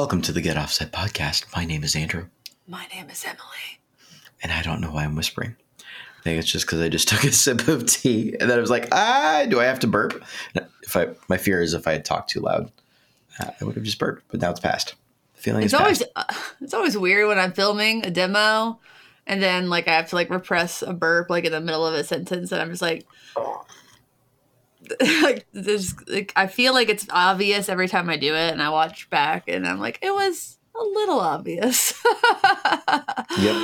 [0.00, 1.44] Welcome to the Get Offset podcast.
[1.54, 2.24] My name is Andrew,
[2.66, 3.80] My name is Emily.
[4.42, 5.56] and I don't know why I'm whispering.
[5.78, 8.62] I think it's just because I just took a sip of tea, and then I
[8.62, 10.24] was like, ah, do I have to burp?
[10.54, 12.72] If I, my fear is if I had talked too loud,
[13.40, 14.24] uh, I would have just burped.
[14.30, 14.94] But now it's past.
[15.34, 16.10] The feeling It's is always past.
[16.16, 18.80] uh, it's always weird when I'm filming a demo,
[19.26, 21.92] and then like I have to like repress a burp like in the middle of
[21.92, 23.06] a sentence, and I'm just like,
[25.22, 28.70] like there's like I feel like it's obvious every time I do it, and I
[28.70, 31.94] watch back, and I'm like, it was a little obvious.
[33.38, 33.56] Yep.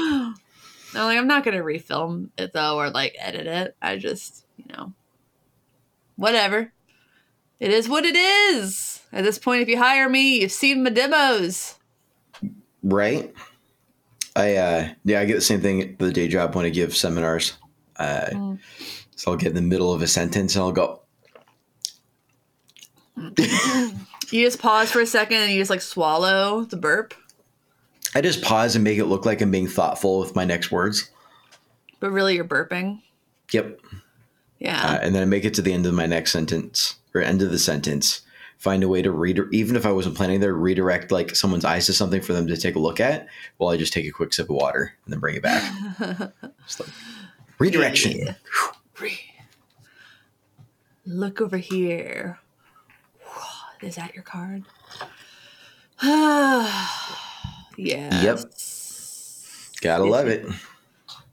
[0.95, 3.77] I'm like, I'm not gonna refilm it though, or like edit it.
[3.83, 4.93] I just, you know,
[6.15, 6.73] whatever.
[7.59, 9.01] It is what it is.
[9.13, 11.75] At this point, if you hire me, you've seen my demos.
[12.83, 13.35] right?
[14.37, 16.95] I uh, yeah, I get the same thing at the day job when I give
[16.97, 17.57] seminars.
[17.97, 18.59] Uh, Mm.
[19.17, 21.01] So I'll get in the middle of a sentence and I'll go,
[24.33, 27.15] You just pause for a second and you just like swallow the burp,
[28.15, 31.09] I just pause and make it look like I'm being thoughtful with my next words.
[32.01, 33.03] but really you're burping.
[33.53, 33.81] Yep.
[34.59, 34.81] Yeah.
[34.85, 37.41] uh, and then I make it to the end of my next sentence or end
[37.41, 38.23] of the sentence.
[38.59, 41.87] Find a way to read, even if I wasn't planning there, redirect like someone's eyes
[41.87, 43.29] to something for them to take a look at.
[43.59, 45.73] While I just take a quick sip of water and then bring it back.
[46.81, 46.89] Like,
[47.61, 48.19] redirection.
[48.19, 48.35] Yeah.
[48.99, 49.21] Re-
[51.05, 52.41] Look over here.
[53.83, 54.65] Is that your card?
[56.03, 57.03] yeah.
[57.79, 58.39] Yep.
[59.83, 60.47] Gotta love it.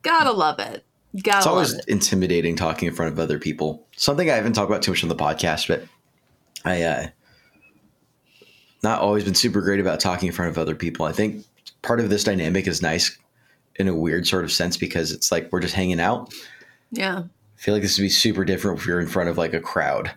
[0.01, 0.83] Gotta love it.
[1.21, 1.85] Gotta It's love always it.
[1.87, 3.87] intimidating talking in front of other people.
[3.95, 5.83] Something I haven't talked about too much on the podcast, but
[6.65, 7.07] I uh
[8.83, 11.05] not always been super great about talking in front of other people.
[11.05, 11.45] I think
[11.81, 13.17] part of this dynamic is nice
[13.77, 16.33] in a weird sort of sense because it's like we're just hanging out.
[16.91, 17.19] Yeah.
[17.23, 19.61] I feel like this would be super different if you're in front of like a
[19.61, 20.11] crowd.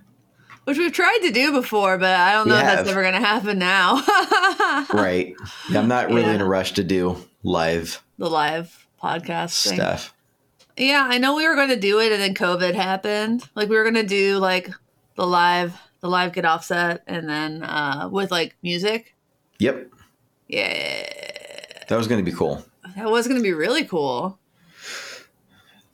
[0.67, 2.77] Which we've tried to do before, but I don't know We if have.
[2.79, 4.03] that's ever going to happen now.
[4.93, 5.35] Right.
[5.71, 6.35] I'm not really Yeah.
[6.35, 9.77] in a rush to do live the live podcast thing.
[9.79, 10.13] stuff.
[10.77, 13.49] Yeah, I know we were going to do it, and then COVID happened.
[13.55, 14.71] Like we were going to do like
[15.15, 19.15] the live, the live get offset, and then uh with like music.
[19.59, 19.89] Yep.
[20.49, 21.07] Yeah,
[21.89, 22.65] That was going to be cool.
[22.97, 24.39] that was going to be really cool.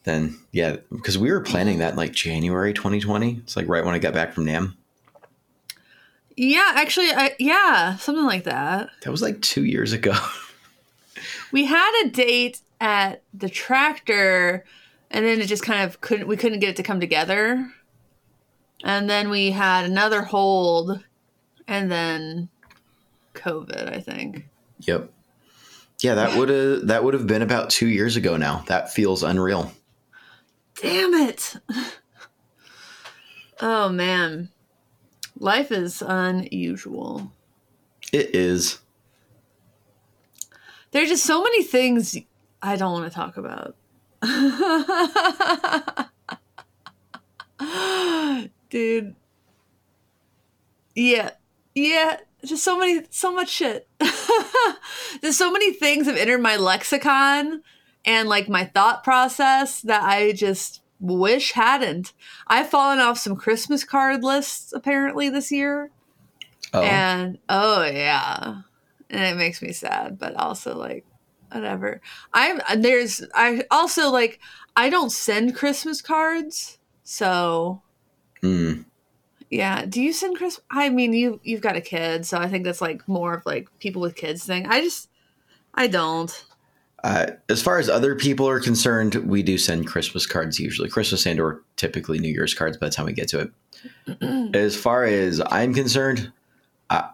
[0.04, 3.38] Then, yeah, because we were planning that like January 2020.
[3.38, 4.74] It's like right when I got back from NAMM.
[6.36, 8.90] Yeah, actually, I, yeah, something like that.
[9.02, 10.14] That was like two years ago.
[11.52, 14.64] We had a date at the tractor,
[15.10, 16.26] and then it just kind of couldn't.
[16.26, 17.70] We couldn't get it to come together,
[18.82, 21.04] and then we had another hold,
[21.68, 22.48] and then
[23.34, 23.94] COVID.
[23.94, 24.48] I think.
[24.80, 25.12] Yep.
[26.00, 28.64] Yeah, that would have that would have been about two years ago now.
[28.66, 29.72] That feels unreal.
[30.82, 31.56] Damn it!
[33.60, 34.48] Oh man,
[35.38, 37.32] life is unusual.
[38.12, 38.80] It is.
[40.90, 42.18] There's just so many things
[42.60, 43.76] I don't want to talk about.
[48.70, 49.14] Dude.
[50.96, 51.30] Yeah.
[51.74, 52.16] Yeah.
[52.44, 53.88] Just so many, so much shit.
[55.22, 57.62] There's so many things have entered my lexicon
[58.04, 62.12] and like my thought process that I just wish hadn't.
[62.46, 65.90] I've fallen off some Christmas card lists apparently this year.
[66.72, 68.62] Oh, And oh yeah,
[69.10, 71.04] and it makes me sad, but also like
[71.50, 72.00] whatever.
[72.32, 74.40] I'm there's I also like
[74.76, 77.82] I don't send Christmas cards, so
[78.42, 78.84] mm,
[79.50, 79.84] yeah.
[79.84, 80.64] Do you send Christmas?
[80.70, 83.68] I mean, you you've got a kid, so I think that's like more of like
[83.78, 84.66] people with kids thing.
[84.66, 85.10] I just
[85.74, 86.44] I don't.
[87.04, 90.88] Uh, as far as other people are concerned, we do send Christmas cards usually.
[90.88, 93.50] Christmas and or typically New Year's cards by the time we get to
[94.08, 94.54] it.
[94.54, 96.32] as far as I'm concerned,
[96.90, 97.10] I,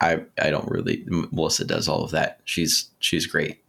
[0.00, 1.04] I I don't really.
[1.06, 2.40] Melissa does all of that.
[2.44, 3.62] She's she's great.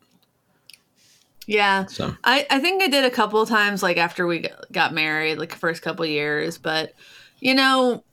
[1.47, 1.85] Yeah.
[1.87, 5.37] So I, I think I did a couple of times like after we got married,
[5.37, 6.93] like first couple of years, but
[7.39, 8.03] you know,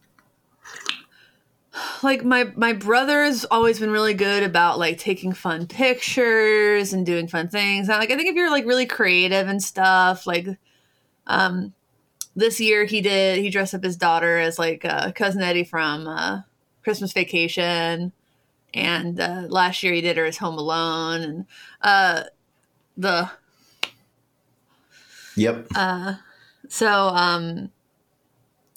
[2.03, 7.29] like my my brother's always been really good about like taking fun pictures and doing
[7.29, 7.89] fun things.
[7.89, 10.47] And like I think if you're like really creative and stuff, like
[11.27, 11.75] um
[12.39, 16.07] this year he did he dressed up his daughter as like uh, cousin Eddie from
[16.07, 16.43] uh,
[16.85, 18.13] Christmas Vacation,
[18.73, 21.47] and uh, last year he did her as Home Alone, and
[21.83, 22.23] uh,
[22.97, 23.29] the
[25.35, 25.67] yep.
[25.75, 26.15] uh,
[26.69, 27.71] so um,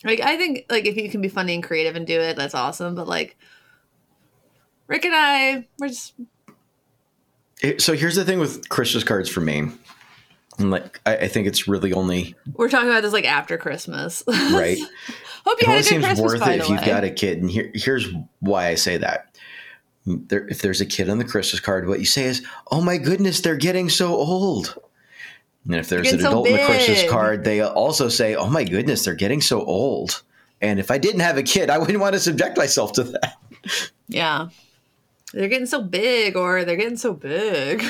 [0.04, 2.56] like I think like if you can be funny and creative and do it, that's
[2.56, 2.96] awesome.
[2.96, 3.38] But like
[4.88, 6.14] Rick and I, we're just
[7.80, 9.70] So here's the thing with Christmas cards for me.
[10.58, 14.24] And like I, I think it's really only we're talking about this like after Christmas,
[14.28, 14.78] right.
[15.46, 17.10] Hope it you had only a good seems Christmas, worth it if you've got a
[17.10, 17.40] kid.
[17.40, 18.08] And here, here's
[18.40, 19.36] why I say that.
[20.06, 22.98] there, if there's a kid on the Christmas card, what you say is, "Oh my
[22.98, 24.78] goodness, they're getting so old."
[25.66, 28.64] And if there's an so adult in the Christmas card, they also say, "Oh my
[28.64, 30.24] goodness, they're getting so old."
[30.62, 33.38] And if I didn't have a kid, I wouldn't want to subject myself to that.
[34.08, 34.50] Yeah.
[35.34, 37.82] They're getting so big or they're getting so big.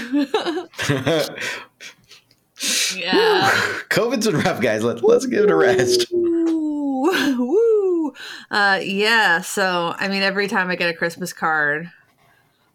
[2.96, 3.50] yeah.
[3.90, 4.84] COVID's been rough, guys.
[4.84, 6.06] Let, let's give it a rest.
[6.12, 7.12] Woo.
[7.38, 8.14] Woo.
[8.52, 9.42] Uh, yeah.
[9.42, 11.92] So, I mean, every time I get a Christmas card,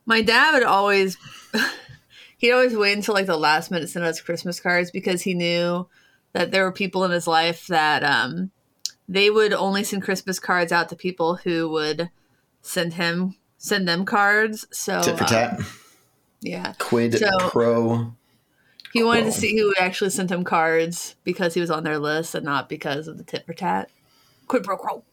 [0.04, 1.16] my dad would always,
[2.38, 5.34] he'd always wait until like the last minute to send us Christmas cards because he
[5.34, 5.88] knew
[6.32, 8.50] that there were people in his life that um,
[9.08, 12.10] they would only send Christmas cards out to people who would
[12.62, 14.66] send him, send them cards.
[14.70, 15.60] So, Tit for uh, tat.
[16.40, 16.74] yeah.
[16.78, 18.12] Quid so- pro.
[18.92, 22.34] He wanted to see who actually sent him cards because he was on their list
[22.34, 23.90] and not because of the tit for tat.
[24.46, 25.04] Quid pro quo.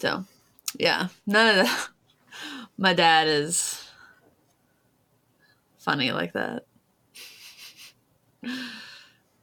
[0.00, 0.24] So,
[0.78, 1.88] yeah, none of that.
[2.78, 3.87] My dad is
[5.88, 6.66] funny like that.
[8.44, 8.52] I'm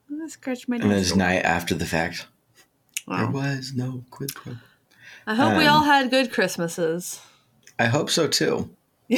[0.09, 1.15] gonna scratch my And then nose.
[1.15, 2.27] night after the fact.
[3.07, 4.53] There was no quid pro.
[5.25, 7.19] I hope we um, all had good Christmases.
[7.80, 8.69] I hope so too.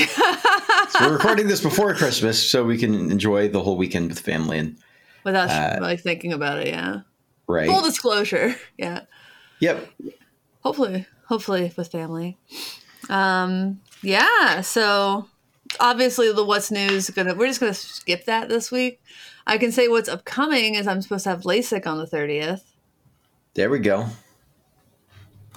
[0.90, 4.58] So we're recording this before Christmas so we can enjoy the whole weekend with family
[4.58, 4.78] and
[5.26, 7.02] Without Uh, like thinking about it, yeah.
[7.46, 7.68] right.
[7.68, 9.02] Full disclosure, yeah.
[9.60, 9.86] Yep.
[10.62, 12.38] hopefully hopefully with family
[13.10, 15.28] um yeah so
[15.80, 19.02] obviously the what's news gonna we're just gonna skip that this week
[19.46, 22.62] i can say what's upcoming is i'm supposed to have lasik on the 30th
[23.54, 24.08] There we go.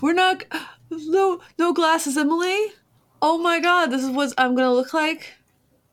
[0.01, 0.43] we're not
[0.91, 2.73] no no glasses emily
[3.23, 5.35] oh my god this is what i'm gonna look like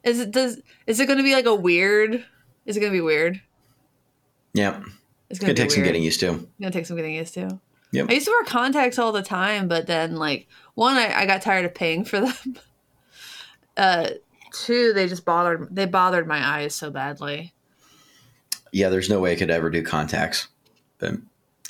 [0.04, 2.26] is it does is it gonna be like a weird
[2.66, 3.42] is it gonna be weird
[4.54, 4.84] Yep.
[5.30, 6.32] it's Gonna be take some getting used to.
[6.34, 7.60] It's gonna take some getting used to
[7.92, 8.10] Yep.
[8.10, 11.42] I used to wear contacts all the time, but then like one, I, I got
[11.42, 12.34] tired of paying for them.
[13.78, 14.10] Uh,
[14.54, 17.54] two, they just bothered they bothered my eyes so badly.
[18.72, 20.48] Yeah, there's no way I could ever do contacts.
[21.00, 21.14] But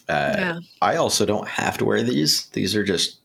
[0.09, 2.47] uh, yeah, I also don't have to wear these.
[2.47, 3.19] These are just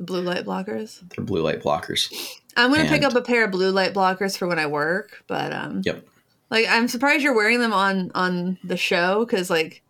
[0.00, 1.00] blue light blockers.
[1.14, 2.12] they're blue light blockers.
[2.56, 5.52] I'm gonna pick up a pair of blue light blockers for when I work, but
[5.52, 6.04] um, Yep.
[6.50, 9.82] like I'm surprised you're wearing them on on the show because like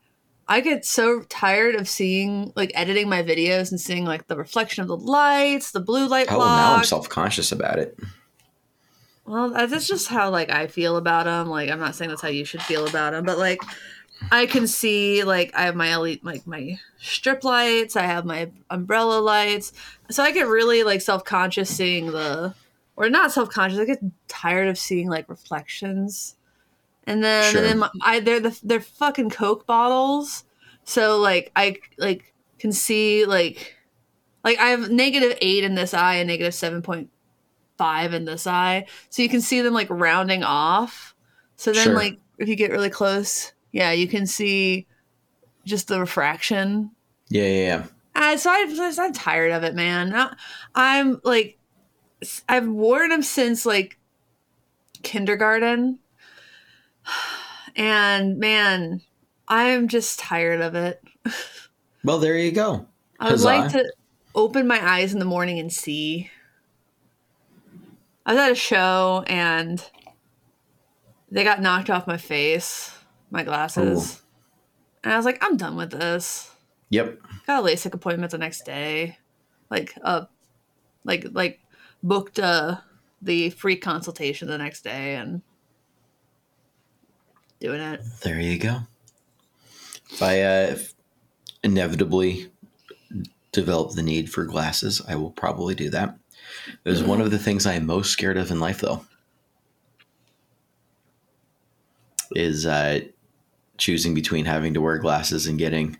[0.46, 4.82] I get so tired of seeing like editing my videos and seeing like the reflection
[4.82, 6.48] of the lights, the blue light Oh, block.
[6.58, 7.98] now I'm self conscious about it.
[9.26, 11.48] Well, that's just how like I feel about them.
[11.48, 13.60] Like I'm not saying that's how you should feel about them, but like
[14.30, 18.50] I can see like I have my elite like my strip lights, I have my
[18.70, 19.72] umbrella lights,
[20.10, 22.54] so I get really like self conscious seeing the
[22.96, 23.78] or not self conscious.
[23.78, 26.36] I get tired of seeing like reflections,
[27.06, 27.62] and then Sure.
[27.62, 30.44] and then my, I they're the they're fucking Coke bottles,
[30.84, 33.74] so like I like can see like
[34.44, 37.08] like I have negative eight in this eye and negative seven point
[37.78, 38.86] five in this eye.
[39.10, 41.14] So you can see them like rounding off.
[41.56, 41.94] So then Sure.
[41.94, 44.86] like if you get really close, yeah, you can see
[45.64, 46.90] just the refraction.
[47.28, 47.84] Yeah, yeah, yeah.
[48.16, 50.14] Uh, so I, I'm tired of it, man.
[50.14, 50.34] I-
[50.74, 51.58] I'm like,
[52.48, 53.98] I've worn them since like
[55.02, 55.98] kindergarten,
[57.76, 59.00] and man,
[59.48, 61.02] I'm just tired of it.
[62.06, 62.86] Well, there you go.
[63.18, 63.90] I would like to
[64.34, 66.30] open my eyes in the morning and see.
[68.26, 69.84] I was at a show and
[71.30, 72.96] they got knocked off my face,
[73.30, 74.22] my glasses.
[75.02, 76.50] And I was like, I'm done with this.
[76.90, 77.18] Yep.
[77.46, 79.18] Got a LASIK appointment the next day.
[79.70, 80.26] Like uh
[81.04, 81.60] like like
[82.02, 82.76] booked uh
[83.20, 85.42] the free consultation the next day and
[87.60, 88.00] doing it.
[88.22, 88.80] There you go.
[90.10, 90.94] If I uh, if
[91.62, 92.50] inevitably
[93.52, 96.16] develop the need for glasses, I will probably do that.
[96.84, 99.04] Is one of the things I am most scared of in life, though.
[102.34, 103.00] Is uh,
[103.76, 105.98] choosing between having to wear glasses and getting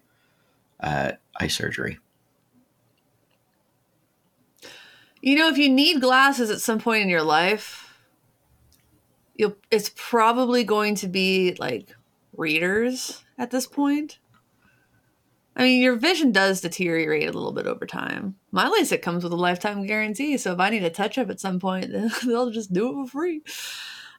[0.80, 1.98] uh, eye surgery.
[5.20, 7.98] You know, if you need glasses at some point in your life,
[9.34, 11.94] you'll it's probably going to be like
[12.36, 14.18] readers at this point.
[15.56, 18.34] I mean, your vision does deteriorate a little bit over time.
[18.50, 21.38] My LASIK comes with a lifetime guarantee, so if I need a touch up at
[21.40, 21.92] some point,
[22.26, 23.42] they'll just do it for free.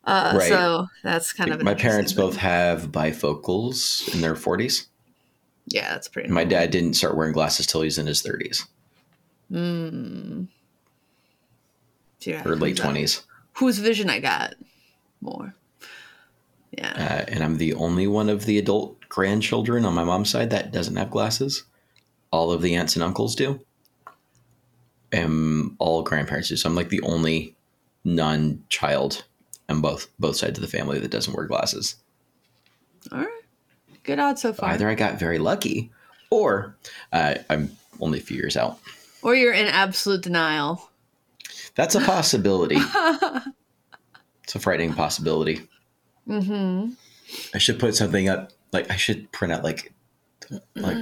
[0.06, 0.48] Uh, Right.
[0.50, 2.24] So that's kind of My parents thing.
[2.26, 4.86] both have bifocals in their 40s.
[5.68, 6.30] Yeah, that's pretty.
[6.30, 8.66] My dad didn't start wearing glasses till he's in his 30s
[9.52, 10.48] Mm.
[12.22, 13.24] Yeah, or late 20s.
[13.58, 14.56] Whose vision I got
[15.22, 15.54] more?
[16.72, 16.92] Yeah.
[16.92, 20.72] Uh, and I'm the only one of the adult grandchildren on my mom's side that
[20.72, 21.64] doesn't have glasses.
[22.32, 23.62] All of the aunts and uncles do.
[25.12, 26.56] am all grandparents do.
[26.56, 27.56] So I'm like the only
[28.04, 29.26] non-child
[29.70, 31.96] on both both sides of the family that doesn't wear glasses.
[33.12, 33.42] All right.
[34.04, 34.70] Good odds so far.
[34.70, 35.92] Either I got very lucky,
[36.30, 36.76] or
[37.12, 38.80] uh, I'm only a few years out.
[39.22, 40.90] Or you're in absolute denial.
[41.74, 42.78] That's a possibility.
[44.44, 45.68] it's a frightening possibility.
[46.28, 46.92] Mm-hmm.
[47.54, 48.52] I should put something up.
[48.72, 49.94] Like I should print out like
[50.76, 50.98] like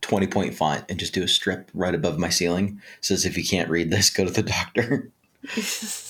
[0.00, 2.80] twenty point font and just do a strip right above my ceiling.
[3.00, 5.10] says if you can't read this, go to the doctor.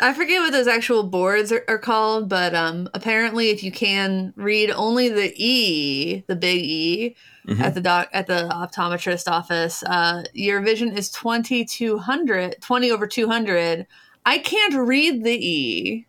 [0.00, 4.32] I forget what those actual boards are, are, called, but um, apparently, if you can
[4.36, 7.60] read only the E, the big E, mm-hmm.
[7.60, 13.86] at the doc at the optometrist office, uh, your vision is 2200, 20 over 200.
[14.24, 16.06] I can't read the E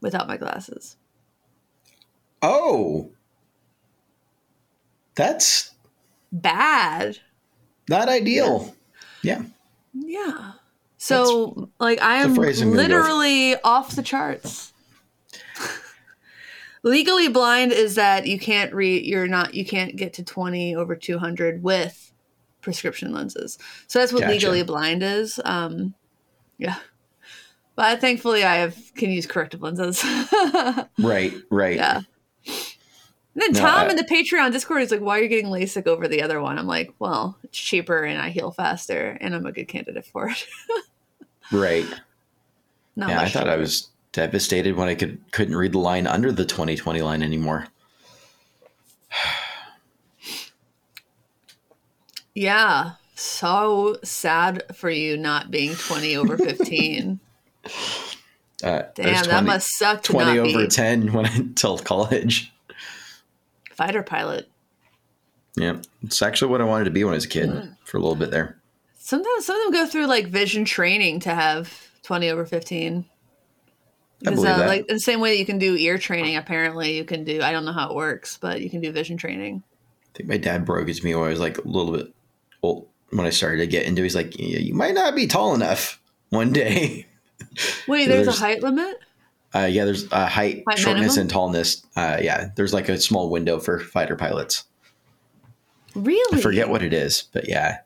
[0.00, 0.96] without my glasses.
[2.42, 3.10] Oh,
[5.14, 5.70] that's
[6.32, 7.18] bad.
[7.88, 8.74] Not ideal.
[9.22, 9.42] Yeah.
[9.92, 10.06] Yeah.
[10.06, 10.52] yeah.
[10.98, 14.72] So, That's like, I am literally off the charts.
[16.84, 20.96] Legally blind is that you can't read, you're not, you can't get to 20 over
[20.96, 22.12] 200 with
[22.60, 23.58] prescription lenses.
[23.86, 24.32] So that's what gotcha.
[24.32, 25.40] legally blind is.
[25.44, 25.94] Um,
[26.58, 26.76] yeah.
[27.76, 30.04] But thankfully, I have can use corrective lenses.
[30.98, 31.76] right, right.
[31.76, 32.02] Yeah.
[33.34, 35.50] And then no, Tom I, in the Patreon Discord is like, "Why are you getting
[35.50, 39.34] LASIK over the other one?" I'm like, "Well, it's cheaper and I heal faster, and
[39.34, 40.46] I'm a good candidate for it."
[41.52, 41.86] Right.
[42.96, 46.32] Not yeah, I thought I was devastated when I could couldn't read the line under
[46.32, 47.66] the 2020 line anymore.
[52.34, 57.20] yeah, so sad for you not being 20 over 15.
[58.62, 60.04] Uh, Damn, 20, that must suck.
[60.04, 60.68] 20 over be.
[60.68, 62.51] 10 when I college.
[63.82, 64.48] Fighter pilot.
[65.56, 67.50] Yeah, it's actually what I wanted to be when I was a kid
[67.84, 68.62] for a little bit there.
[68.94, 73.04] Sometimes some of them go through like vision training to have 20 over 15.
[74.20, 77.24] Because, uh, like the same way that you can do ear training, apparently you can
[77.24, 77.42] do.
[77.42, 79.64] I don't know how it works, but you can do vision training.
[80.14, 82.14] I think my dad broke it to me when I was like a little bit
[82.62, 82.86] old.
[83.10, 86.52] When I started to get into, he's like, "You might not be tall enough one
[86.52, 87.08] day."
[87.88, 89.00] Wait, there's, there's, a height limit.
[89.54, 91.20] Uh, yeah, there's a height, height shortness, minimum?
[91.20, 91.84] and tallness.
[91.96, 94.64] Uh, yeah, there's like a small window for fighter pilots.
[95.94, 96.38] Really?
[96.38, 97.78] I forget what it is, but yeah,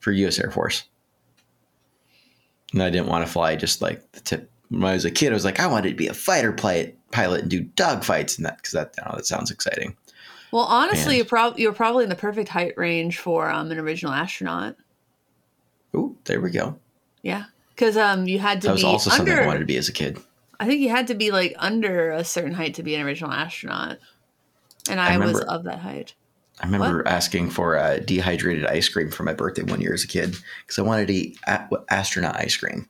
[0.00, 0.38] for U.S.
[0.38, 0.84] Air Force.
[2.72, 4.50] And I didn't want to fly just like the tip.
[4.68, 6.98] When I was a kid, I was like, I wanted to be a fighter pilot,
[7.10, 9.96] pilot and do dogfights and that because that you know, that sounds exciting.
[10.50, 13.78] Well, honestly, and, you're, prob- you're probably in the perfect height range for um, an
[13.78, 14.76] original astronaut.
[15.94, 16.78] Oh, there we go.
[17.22, 18.68] Yeah, because um, you had to.
[18.68, 20.18] That was also under, something I wanted to be as a kid.
[20.60, 23.32] I think you had to be like under a certain height to be an original
[23.32, 23.98] astronaut,
[24.88, 26.14] and I, I remember, was of that height.
[26.60, 27.08] I remember what?
[27.08, 30.78] asking for a dehydrated ice cream for my birthday one year as a kid because
[30.78, 31.38] I wanted to eat
[31.90, 32.88] astronaut ice cream.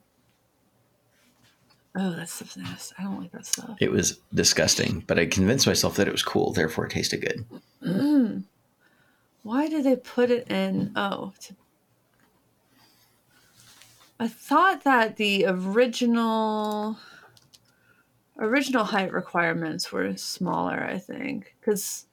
[1.97, 2.94] Oh, that's stuff's nasty.
[2.99, 3.76] I don't like that stuff.
[3.80, 7.44] It was disgusting, but I convinced myself that it was cool, therefore it tasted good.
[7.87, 8.44] Mm.
[9.44, 10.90] Why did they put it in?
[10.97, 11.54] Oh, to,
[14.18, 16.99] I thought that the original
[18.38, 20.83] original height requirements were smaller.
[20.83, 22.07] I think because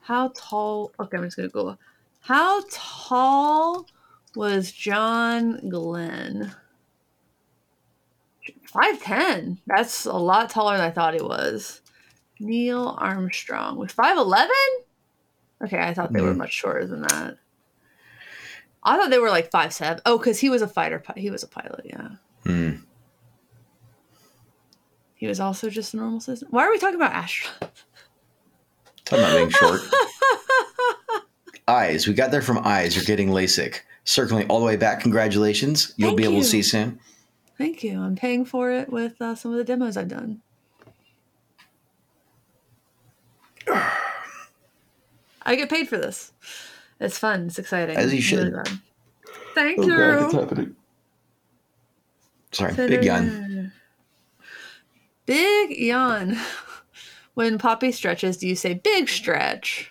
[0.00, 0.92] how tall?
[0.98, 1.76] Okay, I'm just gonna go.
[2.20, 3.86] How tall
[4.34, 6.54] was John Glenn?
[8.64, 9.58] Five ten.
[9.66, 11.80] That's a lot taller than I thought he was.
[12.40, 14.56] Neil Armstrong was five eleven.
[15.62, 16.24] Okay, I thought they mm.
[16.24, 17.38] were much shorter than that.
[18.82, 20.02] I thought they were like five seven.
[20.04, 20.98] Oh, because he was a fighter.
[20.98, 21.20] Pilot.
[21.20, 21.82] He was a pilot.
[21.84, 22.08] Yeah.
[22.44, 22.82] Mm.
[25.22, 26.48] He was also just a normal citizen.
[26.50, 27.60] Why are we talking about astronauts?
[29.04, 29.80] Talking about being short.
[31.68, 32.08] eyes.
[32.08, 32.96] We got there from eyes.
[32.96, 33.82] You're getting LASIK.
[34.02, 34.98] Circling all the way back.
[34.98, 35.94] Congratulations.
[35.96, 36.42] You'll Thank be able you.
[36.42, 36.98] to see soon.
[37.56, 38.00] Thank you.
[38.00, 40.42] I'm paying for it with uh, some of the demos I've done.
[45.44, 46.32] I get paid for this.
[46.98, 47.46] It's fun.
[47.46, 47.96] It's exciting.
[47.96, 48.52] As you should.
[48.52, 48.80] Really
[49.54, 49.96] Thank oh, you.
[49.96, 50.74] God, it's happening.
[52.50, 53.51] Sorry, big yawn.
[55.32, 56.36] Big yawn.
[57.34, 59.90] When Poppy stretches, do you say big stretch?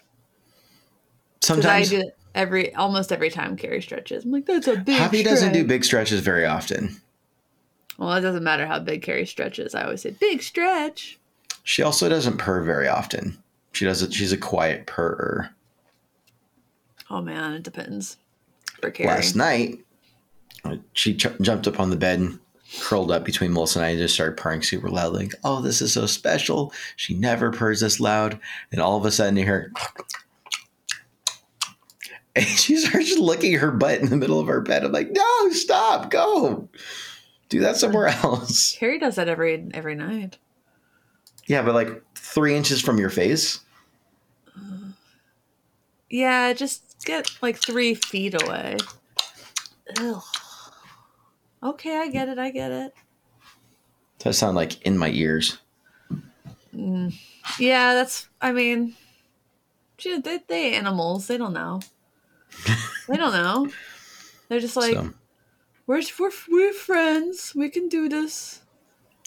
[1.40, 4.26] Sometimes I do every almost every time Carrie stretches.
[4.26, 5.00] I'm like, that's a big.
[5.00, 5.34] Poppy stretch.
[5.34, 7.02] doesn't do big stretches very often.
[7.98, 9.74] Well, it doesn't matter how big Carrie stretches.
[9.74, 11.18] I always say big stretch.
[11.64, 13.42] She also doesn't purr very often.
[13.72, 14.12] She doesn't.
[14.12, 15.50] She's a quiet purrer.
[17.10, 18.18] Oh man, it depends.
[18.80, 19.10] For Carrie.
[19.10, 19.80] Last night,
[20.64, 22.38] uh, she ch- jumped up on the bed
[22.80, 25.82] curled up between Melissa and I and just started purring super loud, like, oh, this
[25.82, 26.74] is so special.
[26.96, 28.40] She never purrs this loud.
[28.72, 29.74] And all of a sudden you hear,
[32.36, 34.86] And she starts licking her butt in the middle of our bed.
[34.86, 36.70] I'm like, no, stop, go.
[37.50, 38.76] Do that somewhere else.
[38.78, 40.38] Carrie does that every every night.
[41.48, 43.60] Yeah, but like three inches from your face.
[46.10, 48.78] Yeah, just get like three feet away.
[50.00, 50.24] Ugh.
[51.64, 52.40] Okay, I get it.
[52.40, 52.94] I get it.
[54.18, 55.58] Does that sound like in my ears.
[56.76, 57.14] Mm.
[57.60, 58.30] Yeah, that's.
[58.42, 58.96] I mean,
[59.98, 61.28] gee, they they animals.
[61.28, 61.82] They don't know.
[63.08, 63.70] they don't know.
[64.48, 65.12] They're just like, so,
[65.88, 67.54] we're we're we're friends.
[67.56, 68.62] We can do this.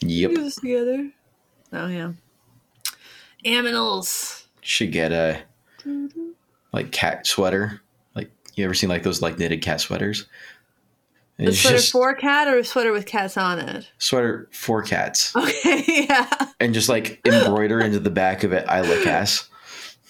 [0.02, 0.30] yep.
[0.30, 1.10] Do this together.
[1.72, 2.12] Oh yeah.
[3.44, 4.44] Aminals.
[4.60, 5.42] Should get a
[6.72, 7.80] like cat sweater.
[8.14, 10.26] Like you ever seen like those like knitted cat sweaters?
[11.38, 13.90] A sweater just for cat or a sweater with cats on it?
[13.98, 15.34] sweater for cats.
[15.34, 16.28] Okay, yeah.
[16.60, 19.48] And just like embroider into the back of it, I lick ass.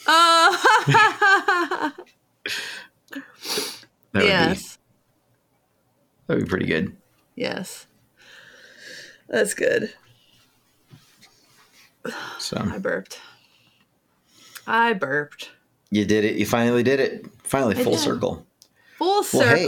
[0.07, 1.93] Oh.
[4.13, 4.79] That would be yes.
[6.29, 6.97] that would be pretty good.
[7.35, 7.87] Yes.
[9.29, 9.93] That's good.
[12.39, 13.21] So I burped.
[14.69, 15.51] I burped.
[15.91, 16.37] you did it.
[16.37, 17.27] You finally did it.
[17.43, 18.01] Finally, I full did.
[18.03, 18.47] circle.
[18.99, 19.67] Full Well, hey.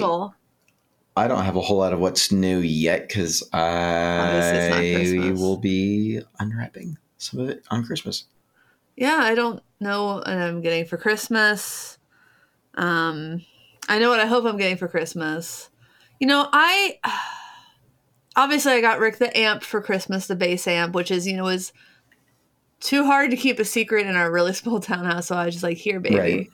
[1.16, 6.99] I don't have a whole lot of what's new yet because I will be unwrapping
[7.16, 8.25] some of it on Christmas.
[8.96, 11.99] yeah, I don't know what I'm getting for Christmas.
[12.75, 13.42] Um,
[13.88, 15.70] I know what I hope I'm getting for Christmas.
[16.20, 16.99] You know, I
[18.37, 21.44] obviously I got Rick the amp for Christmas, the bass amp, which is you know
[21.44, 21.73] was
[22.80, 25.28] too hard to keep a secret in our really small townhouse.
[25.28, 26.16] So I was just like, here, baby.
[26.16, 26.50] Right.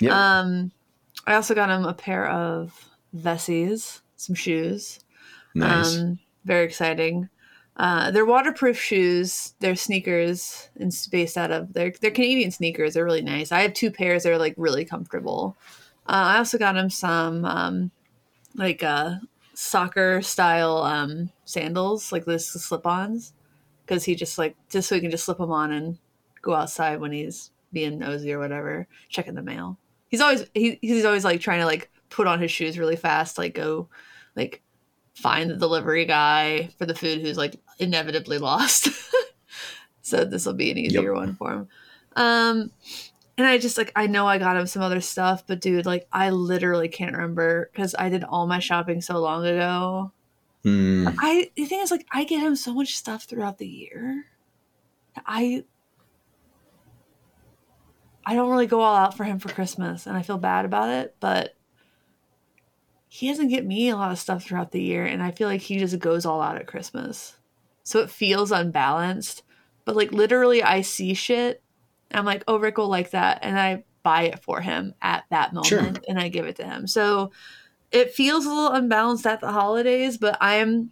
[0.00, 0.12] Yep.
[0.12, 0.72] Um,
[1.26, 5.00] I also got him a pair of Vessies, some shoes.
[5.54, 5.98] nice.
[5.98, 7.28] Um, very exciting.
[7.76, 9.54] Uh, they're waterproof shoes.
[9.58, 12.94] They're sneakers and based out of they're they're Canadian sneakers.
[12.94, 13.50] They're really nice.
[13.50, 14.22] I have two pairs.
[14.22, 15.56] They're like really comfortable.
[16.06, 17.90] Uh, I also got him some um,
[18.54, 19.16] like uh,
[19.54, 23.32] soccer style um, sandals, like this slip-ons,
[23.84, 25.98] because he just like just so he can just slip them on and
[26.42, 29.78] go outside when he's being nosy or whatever, checking the mail.
[30.08, 33.38] He's always he, he's always like trying to like put on his shoes really fast,
[33.38, 33.88] like go
[34.36, 34.62] like
[35.14, 38.88] find the delivery guy for the food who's like inevitably lost.
[40.02, 41.14] so this will be an easier Yep.
[41.14, 41.68] one for him.
[42.16, 42.70] Um
[43.36, 46.06] and I just like I know I got him some other stuff, but dude, like
[46.12, 50.12] I literally can't remember because I did all my shopping so long ago.
[50.62, 51.08] Hmm.
[51.18, 54.24] I the thing is like I get him so much stuff throughout the year.
[55.26, 55.64] I
[58.24, 60.88] I don't really go all out for him for Christmas and I feel bad about
[60.88, 61.54] it, but
[63.08, 65.60] he doesn't get me a lot of stuff throughout the year and I feel like
[65.60, 67.36] he just goes all out at Christmas.
[67.84, 69.42] So it feels unbalanced,
[69.84, 71.62] but like literally I see shit
[72.12, 75.52] I'm like, "Oh, Rick will like that." And I buy it for him at that
[75.52, 75.92] moment Sure.
[76.08, 76.86] and I give it to him.
[76.86, 77.32] So
[77.90, 80.90] it feels a little unbalanced at the holidays, but I am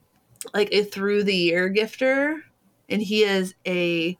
[0.54, 2.40] like a through the year gifter
[2.88, 4.18] and he is a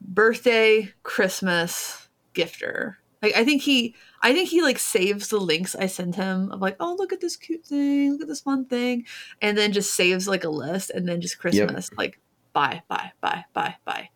[0.00, 5.86] birthday christmas gifter like i think he i think he like saves the links i
[5.86, 9.04] send him of like oh look at this cute thing look at this fun thing
[9.40, 12.18] and then just saves like a list and then just christmas like
[12.52, 14.08] buy buy buy buy buy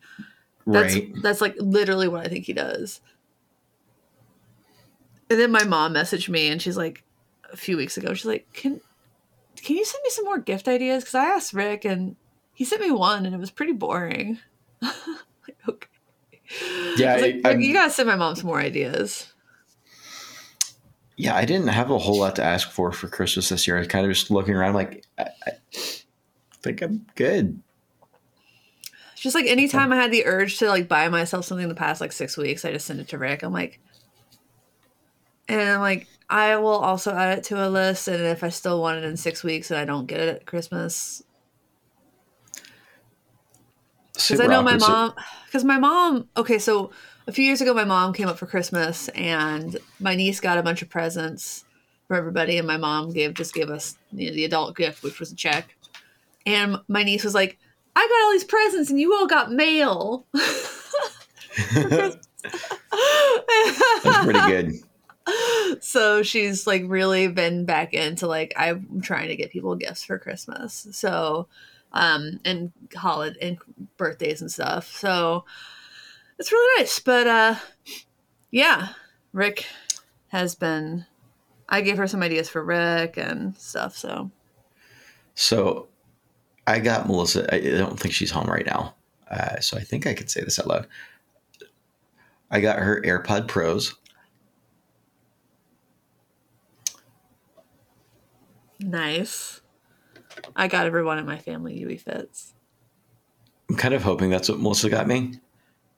[0.67, 1.13] that's Right.
[1.21, 2.99] that's like literally what i think he does.
[5.29, 7.03] And then my mom messaged me and she's like
[7.51, 8.81] a few weeks ago she's like can
[9.55, 11.03] can you send me some more gift ideas?
[11.03, 12.15] Because i asked rick and
[12.53, 14.39] he sent me one and it was pretty boring
[16.97, 19.31] Yeah, I like, I- you gotta send my mom some more ideas
[21.17, 23.75] Yeah, I didn't have a whole lot to ask for for Christmas this year.
[23.75, 25.51] I was kind of just looking around, like, I, I
[26.61, 27.59] think I'm good.
[29.15, 32.01] Just like anytime I had the urge to like buy myself something in the past
[32.01, 33.41] like six weeks, I just send it to Rick.
[33.41, 33.79] I'm like,
[35.49, 38.79] and I'm like, I will also add it to a list, and if I still
[38.79, 41.23] want it in six weeks and I don't get it at Christmas,
[44.17, 45.13] because I know my mom,
[45.45, 46.91] because my mom, okay, so
[47.27, 50.63] a few years ago, my mom came up for Christmas, and my niece got a
[50.63, 51.65] bunch of presents
[52.07, 55.19] for everybody, and my mom gave just gave us you know, the adult gift, which
[55.19, 55.75] was a check,
[56.45, 57.57] and my niece was like,
[57.95, 60.25] "I got all these presents, and you all got mail."
[61.73, 62.17] That's
[64.03, 64.73] pretty good.
[65.81, 70.17] so she's like really been back into like I'm trying to get people gifts for
[70.17, 70.87] Christmas.
[70.91, 71.47] So
[71.93, 73.57] um, and holiday and
[73.97, 74.91] birthdays and stuff.
[74.95, 75.45] So
[76.37, 76.99] it's really nice.
[76.99, 77.55] But uh,
[78.51, 78.89] yeah,
[79.33, 79.65] Rick
[80.29, 81.05] has been.
[81.69, 83.97] I gave her some ideas for Rick and stuff.
[83.97, 84.31] So,
[85.35, 85.89] so
[86.65, 87.53] I got Melissa.
[87.53, 88.95] I don't think she's home right now.
[89.29, 90.87] Uh, so I think I could say this out loud.
[92.49, 93.95] I got her AirPod Pros.
[98.79, 99.61] Nice.
[100.55, 102.53] I got everyone in my family UE fits.
[103.69, 105.39] I'm kind of hoping that's what Melissa got me,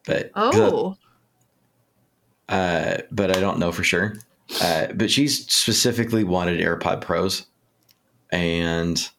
[0.06, 0.98] but Oh,
[2.48, 4.16] uh, but I don't know for sure.
[4.62, 7.46] Uh, but she's specifically wanted AirPod Pros,
[8.32, 9.10] and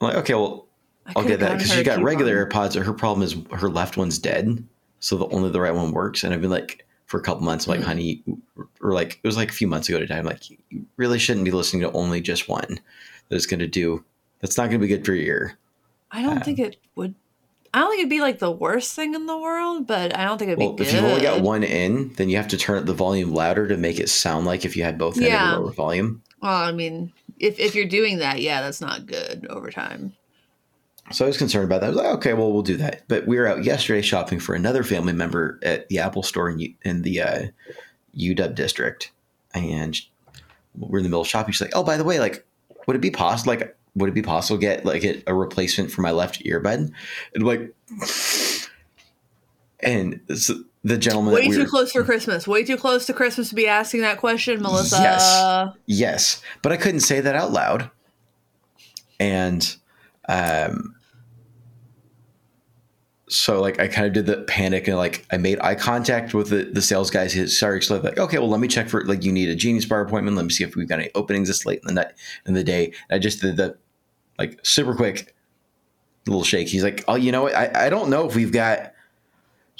[0.00, 0.66] I'm like, okay, well,
[1.04, 2.70] I I'll get that because she got regular coupon.
[2.70, 2.82] AirPods.
[2.82, 4.66] Her problem is her left one's dead,
[5.00, 6.24] so the only the right one works.
[6.24, 7.84] And I've been like for a couple months, like, Mm.
[7.84, 8.22] honey,
[8.80, 10.14] or like it was like a few months ago today.
[10.14, 10.58] I'm like, you
[10.96, 12.78] really shouldn't be listening to only just one.
[13.28, 14.04] That is going to do.
[14.40, 15.58] That's not going to be good for your ear.
[16.12, 17.16] I don't Um, think it would.
[17.74, 20.38] I don't think it'd be like the worst thing in the world, but I don't
[20.38, 20.86] think it'd Well, be good.
[20.86, 23.66] if you've only got one in, then you have to turn up the volume louder
[23.68, 25.56] to make it sound like if you had both in at Yeah.
[25.56, 26.22] a lower volume.
[26.40, 30.12] Well, I mean, if if you're doing that, yeah, that's not good over time.
[31.12, 31.86] So I was concerned about that.
[31.86, 33.02] I was like, okay, well, we'll do that.
[33.08, 36.74] But we were out yesterday shopping for another family member at the Apple store in,
[36.82, 37.42] in the uh,
[38.16, 39.10] UW district,
[39.52, 40.00] and
[40.76, 41.52] we're in the middle of shopping.
[41.52, 42.46] She's like, "Oh, by the way, like,
[42.86, 43.52] would it be possible?
[43.54, 46.92] Like, would it be possible to get like a, a replacement for my left earbud?"
[47.34, 47.74] And like,
[49.80, 52.46] and so the gentleman, Way we too were- close for Christmas.
[52.46, 54.96] Way too close to Christmas to be asking that question, Melissa.
[54.96, 55.76] Yes.
[55.86, 57.90] Yes, but I couldn't say that out loud.
[59.18, 59.76] And
[60.28, 60.94] um
[63.30, 66.50] so like I kind of did the panic and like I made eye contact with
[66.50, 67.32] the, the sales guys.
[67.32, 69.84] He sorry, so like, okay, well let me check for like you need a genius
[69.84, 70.36] bar appointment.
[70.36, 72.12] Let me see if we've got any openings this late in the night
[72.46, 72.92] in the day.
[73.10, 73.76] I just did the
[74.38, 75.34] like super quick
[76.26, 76.68] little shake.
[76.68, 77.54] He's like, Oh, you know what?
[77.54, 78.92] I, I don't know if we've got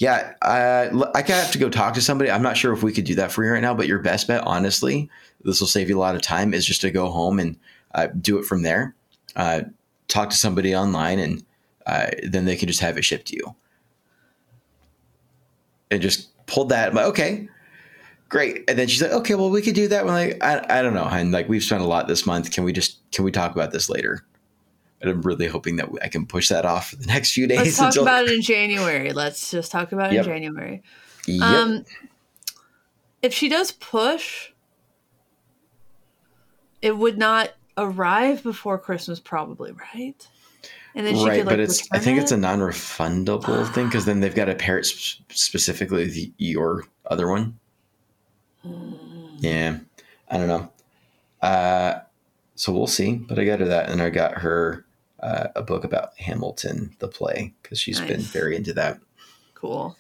[0.01, 2.31] yeah, I I have to go talk to somebody.
[2.31, 4.29] I'm not sure if we could do that for you right now, but your best
[4.29, 5.11] bet, honestly,
[5.45, 7.59] this will save you a lot of time, is just to go home and
[7.95, 8.95] uh, do it from there.
[9.37, 9.63] Uh,
[10.09, 11.45] talk to somebody online, and
[11.87, 13.55] uh, then they can just have it shipped to you.
[15.91, 16.89] And just pulled that.
[16.91, 17.49] I'm like, okay,
[18.29, 18.65] great.
[18.69, 20.05] And then she's like, okay, well, we could do that.
[20.05, 22.53] We're like, I, I don't know, and like we've spent a lot this month.
[22.53, 24.25] Can we just can we talk about this later?
[25.01, 27.59] And I'm really hoping that I can push that off for the next few days.
[27.59, 29.13] Let's talk until- about it in January.
[29.13, 30.27] Let's just talk about it Yep.
[30.27, 30.83] in January.
[31.27, 31.43] Yep.
[31.43, 31.85] Um,
[33.23, 34.51] if she does push,
[36.83, 40.27] it would not arrive before Christmas, probably, right?
[40.95, 44.07] And then she right, could like but it's I think it's a non-refundable thing because
[44.07, 47.59] then they've got to pair it sp- specifically with your other one.
[48.67, 48.99] Mm.
[49.39, 49.79] Yeah,
[50.29, 50.71] I don't know.
[51.41, 52.01] Uh,
[52.57, 53.15] so we'll see.
[53.15, 54.85] But I got her that, and I got her
[55.21, 58.99] uh, a book about Hamilton, the play, because she's been very into that.
[59.55, 59.97] cool.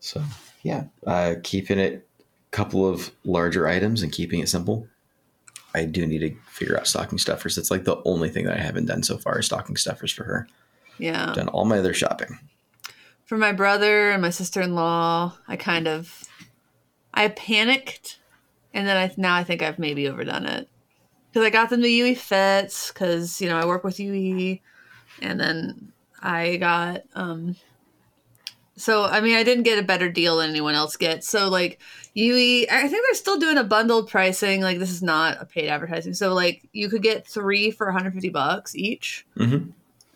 [0.00, 0.22] So
[0.62, 4.88] yeah, uh, keeping it a couple of larger items and keeping it simple.
[5.74, 7.56] I do need to figure out stocking stuffers.
[7.56, 10.24] That's like the only thing that I haven't done so far is stocking stuffers for
[10.24, 10.48] her.
[10.98, 11.32] Yeah.
[11.34, 12.38] Done all my other shopping.
[13.24, 16.24] For my brother and my sister in law, I kind of
[17.12, 18.18] I panicked,
[18.72, 20.68] and then I now I think I've maybe overdone it
[21.30, 24.58] because I got them the UE fits because you know I work with UE,
[25.20, 27.56] and then I got um.
[28.78, 31.28] So I mean I didn't get a better deal than anyone else gets.
[31.28, 31.80] So like
[32.14, 34.60] UE, I think they're still doing a bundled pricing.
[34.60, 36.14] Like this is not a paid advertising.
[36.14, 39.26] So like you could get three for 150 bucks each.
[39.36, 39.70] hmm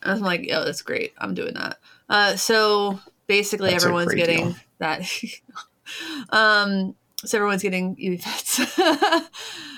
[0.05, 1.13] I was like, oh, that's great.
[1.19, 1.79] I'm doing that.
[2.09, 4.57] Uh, so basically, That's everyone's getting deal.
[4.79, 5.09] that.
[6.31, 6.95] um,
[7.25, 8.59] so everyone's getting UE fits.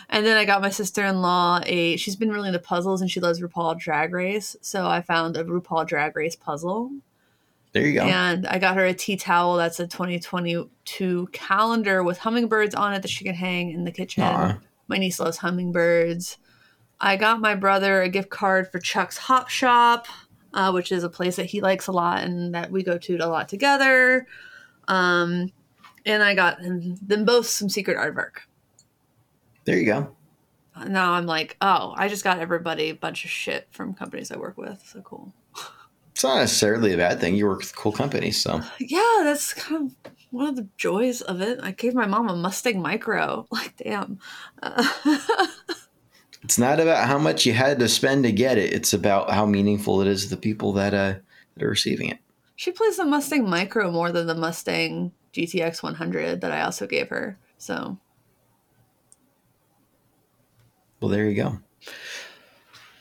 [0.08, 1.96] and then I got my sister in law a.
[1.96, 4.56] She's been really into puzzles and she loves RuPaul Drag Race.
[4.62, 6.90] So I found a RuPaul Drag Race puzzle.
[7.74, 8.04] There you go.
[8.04, 13.02] And I got her a tea towel that's a 2022 calendar with hummingbirds on it
[13.02, 14.22] that she can hang in the kitchen.
[14.22, 14.56] Aw.
[14.86, 16.38] My niece loves hummingbirds.
[17.00, 20.06] I got my brother a gift card for Chuck's Hop Shop,
[20.52, 23.16] uh, which is a place that he likes a lot and that we go to
[23.16, 24.28] a lot together.
[24.86, 25.50] Um,
[26.06, 28.42] and I got them them both some secret artwork.
[29.64, 30.14] There you go.
[30.86, 34.36] Now I'm like, oh, I just got everybody a bunch of shit from companies I
[34.36, 34.80] work with.
[34.86, 35.32] So cool.
[36.14, 37.34] It's not necessarily a bad thing.
[37.34, 41.40] You work with cool companies, so Yeah, that's kind of one of the joys of
[41.40, 41.58] it.
[41.62, 43.46] I gave my mom a Mustang Micro.
[43.52, 44.18] Like, damn.
[44.62, 44.84] Uh,
[46.44, 48.72] it's not about how much you had to spend to get it.
[48.72, 51.14] It's about how meaningful it is to the people that uh
[51.56, 52.18] that are receiving it.
[52.56, 57.08] she plays the Mustang Micro more than the Mustang GTX 100 that I also gave
[57.08, 57.38] her.
[57.58, 57.98] So,
[61.00, 61.58] Well, there you go.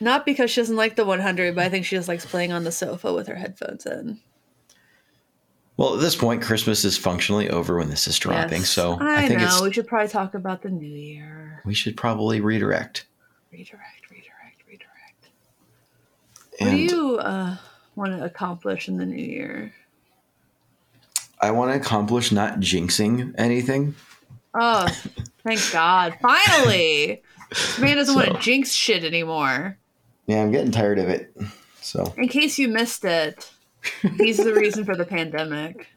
[0.00, 2.64] Not because she doesn't like the 100, but I think she just likes playing on
[2.64, 4.20] the sofa with her headphones in.
[5.76, 8.70] Well, at this point, Christmas is functionally over when this is dropping, Yes.
[8.70, 9.60] so I, I, think know.
[9.62, 11.60] We should probably talk about the new year.
[11.64, 13.06] we should probably redirect.
[13.50, 15.28] Redirect, redirect, redirect.
[16.58, 17.56] What do you uh,
[17.96, 19.72] want to accomplish in the new year?
[21.40, 23.96] I want to accomplish not jinxing anything.
[24.54, 24.86] Oh,
[25.42, 26.16] thank God!
[26.22, 27.22] Finally,
[27.80, 29.76] man doesn't want to jinx shit anymore.
[30.26, 31.34] Yeah, I'm getting tired of it.
[31.80, 33.50] So In case you missed it,
[34.16, 35.88] he's the reason for the pandemic.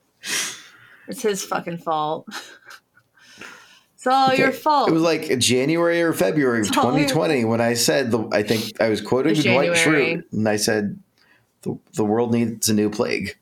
[1.08, 2.28] It's his fucking fault.
[3.96, 4.90] It's all your fault.
[4.90, 8.28] It was like January or February of It's all your 2020 when I said the
[8.32, 11.00] I think I was quoting Dwight Schrute and I said
[11.62, 13.38] the the world needs a new plague.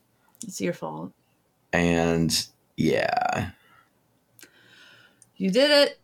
[0.48, 1.12] it's your fault.
[1.74, 2.32] And
[2.78, 3.50] yeah,
[5.36, 6.00] You did it.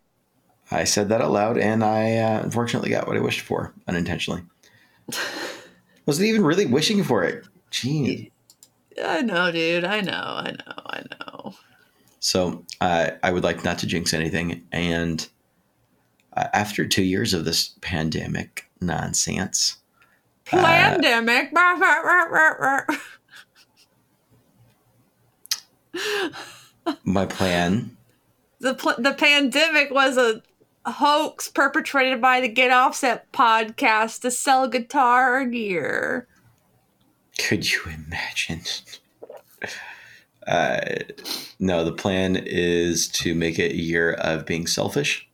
[0.70, 4.42] I said that out loud and I uh, unfortunately got what I wished for unintentionally.
[6.06, 7.46] Wasn't even really wishing for it.
[7.70, 8.30] Gee.
[9.02, 9.84] I know, dude.
[9.84, 10.12] I know.
[10.12, 10.82] I know.
[10.86, 11.54] I know.
[12.20, 14.62] So uh, I would like not to jinx anything.
[14.72, 15.26] And
[16.36, 19.76] uh, after two years of this pandemic nonsense,
[20.44, 21.52] Pandemic.
[27.04, 27.96] my plan
[28.62, 30.42] the pl- the pandemic was a
[30.90, 36.26] hoax perpetrated by the Get Offset podcast to sell guitar gear.
[37.38, 38.62] Could you imagine?
[40.44, 40.80] Uh,
[41.60, 45.28] no, the plan is to make it a year of being selfish.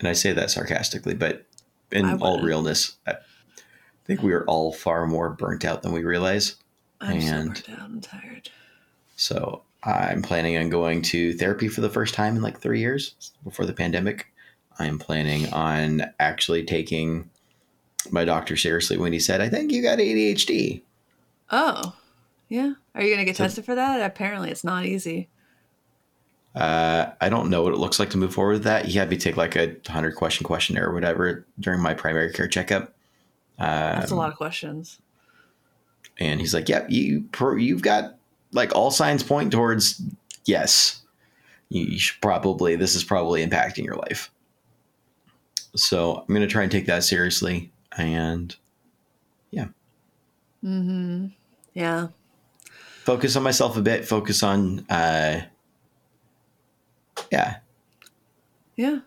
[0.00, 1.46] And I say that sarcastically, but
[1.92, 3.14] in all realness, I
[4.06, 6.56] think we are all far more burnt out than we realize.
[7.00, 7.78] I'm And- so burnt out.
[7.84, 8.50] I'm tired.
[9.14, 13.14] So I'm planning on going to therapy for the first time in like three years
[13.42, 14.26] before the pandemic.
[14.78, 17.30] I'm planning on actually taking
[18.10, 20.82] my doctor seriously when he said, I think you got ADHD.
[21.50, 21.96] Oh,
[22.48, 22.74] yeah.
[22.94, 24.00] Are you gonna get So- tested for that?
[24.02, 25.28] Apparently, it's not easy.
[26.54, 28.86] Uh, I don't know what it looks like to move forward with that.
[28.86, 32.48] He had me take like a 100 question questionnaire or whatever during my primary care
[32.48, 32.94] checkup.
[33.58, 34.98] That's a Um, lot of questions.
[36.18, 38.17] And he's like, "Yep, you you've got
[38.52, 40.02] like all signs point towards
[40.44, 41.02] yes.
[41.68, 44.30] You, you should probably this is probably impacting your life."
[45.76, 48.54] So I'm gonna try and take that seriously, and
[49.50, 49.66] yeah.
[50.64, 51.26] Mm-hmm.
[51.74, 52.08] Yeah.
[53.04, 54.04] focus on myself a bit.
[54.04, 55.42] Focus on, uh,
[57.30, 57.56] yeah,
[58.76, 58.98] Yeah.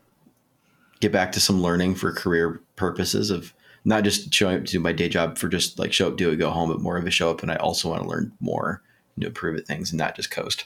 [1.02, 4.80] get back to some learning for career purposes of not just showing up to do
[4.80, 7.06] my day job for just like show up, do it, go home, but more of
[7.06, 7.42] a show up.
[7.42, 8.82] And I also want to learn more
[9.22, 10.66] to improve at things and not just coast.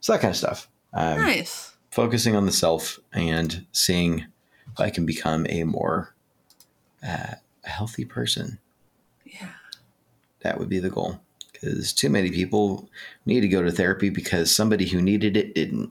[0.00, 0.68] So that kind of stuff.
[0.92, 1.74] Um, Nice.
[1.90, 4.26] Focusing on the self and seeing
[4.72, 6.14] if I can become a more
[7.06, 8.58] uh, healthy person.
[9.24, 9.48] Yeah.
[10.40, 11.20] That would be the goal.
[11.52, 12.88] Because too many people
[13.26, 15.90] need to go to therapy because somebody who needed it didn't.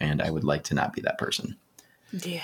[0.00, 1.56] And I would like to not be that person.
[2.12, 2.40] Yeah.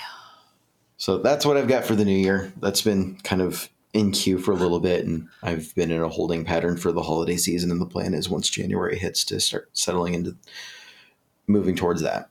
[0.97, 2.51] So that's what I've got for the new year.
[2.59, 6.09] That's been kind of in queue for a little bit, and I've been in a
[6.09, 7.69] holding pattern for the holiday season.
[7.71, 10.35] And the plan is once January hits to start settling into
[11.47, 12.29] moving towards that.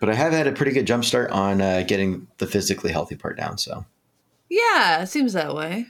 [0.00, 3.16] But I have had a pretty good jump start on uh, getting the physically healthy
[3.16, 3.58] part down.
[3.58, 3.84] So
[4.48, 5.02] Yeah.
[5.02, 5.86] It seems that way.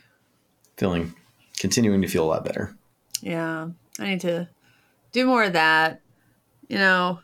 [0.76, 1.14] feeling,
[1.58, 2.76] continuing to feel a lot better.
[3.20, 3.68] Yeah.
[3.98, 4.48] I need to
[5.12, 6.00] do more of that.
[6.68, 7.20] You know,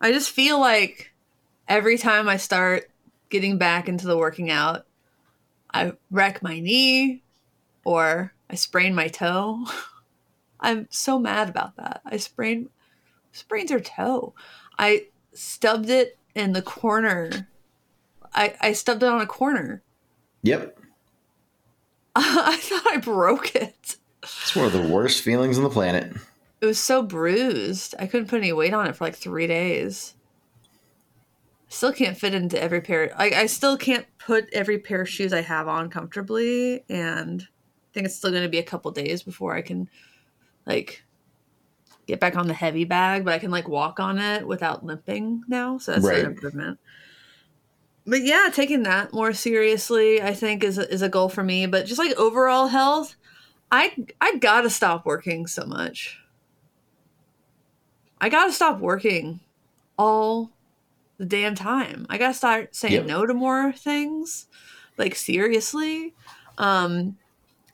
[0.00, 1.12] I just feel like
[1.68, 2.90] every time I start
[3.30, 4.86] getting back into the working out,
[5.76, 7.22] I wreck my knee
[7.84, 9.66] or I sprain my toe.
[10.60, 12.00] I'm so mad about that.
[12.06, 12.70] I sprained
[13.32, 14.32] sprains her toe.
[14.78, 17.48] I stubbed it in the corner.
[18.34, 19.82] I, I stubbed it on a corner.
[20.42, 20.78] Yep,
[22.16, 23.96] I thought I broke it.
[24.22, 26.16] it's one of the worst feelings on the planet.
[26.62, 27.94] It was so bruised.
[27.98, 30.14] I couldn't put any weight on it for like three days.
[31.68, 33.12] Still can't fit into every pair.
[33.16, 37.88] I, I still can't put every pair of shoes I have on comfortably, and I
[37.92, 39.88] think it's still going to be a couple days before I can
[40.64, 41.02] like
[42.06, 43.24] get back on the heavy bag.
[43.24, 46.20] But I can like walk on it without limping now, so that's Right.
[46.20, 46.78] an improvement.
[48.06, 51.66] But yeah, taking that more seriously, I think is a, is a goal for me.
[51.66, 53.16] But just like overall health,
[53.72, 56.20] I I gotta stop working so much.
[58.20, 59.40] I gotta stop working
[59.98, 60.52] all
[61.18, 62.06] the damn time.
[62.10, 63.06] I gotta start saying Yep.
[63.06, 64.46] no to more things.
[64.98, 66.14] Like seriously.
[66.58, 67.16] Um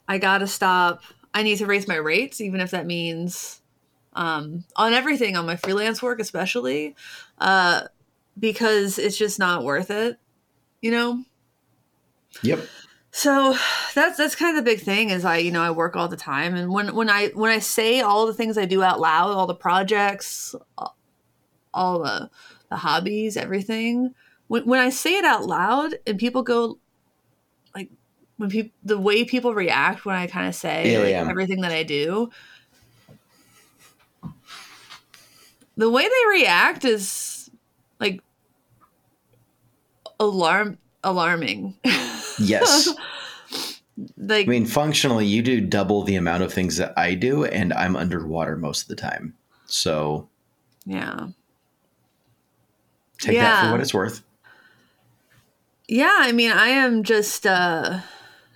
[0.09, 1.03] I gotta stop.
[1.35, 3.61] I need to raise my rates, even if that means
[4.15, 6.95] um on everything on my freelance work especially.
[7.39, 7.83] Uh
[8.39, 10.19] because it's just not worth it.
[10.81, 11.25] You know?
[12.43, 12.61] Yep.
[13.15, 13.55] So
[13.95, 16.17] that's that's kind of the big thing is I you know I work all the
[16.17, 19.33] time and when when I when I say all the things I do out loud
[19.33, 20.55] all the projects
[21.75, 22.31] all- the
[22.71, 24.15] the hobbies everything
[24.49, 26.79] when when I say it out loud and people go
[27.75, 27.91] like
[28.39, 31.29] when people the way people react when I kind of say Yeah, like, yeah.
[31.29, 32.31] everything that I do
[35.77, 37.51] the way they react is
[38.01, 38.21] like
[40.21, 41.75] alarm alarming.
[42.39, 42.89] Yes.
[44.17, 47.73] like I mean, functionally, you do double the amount of things that I do, and
[47.73, 49.35] I'm underwater most of the time.
[49.67, 50.29] So
[50.87, 51.29] yeah.
[53.23, 53.73] Take that for Yeah.
[53.73, 54.23] what it's worth.
[55.89, 58.01] Yeah, I mean, I am just uh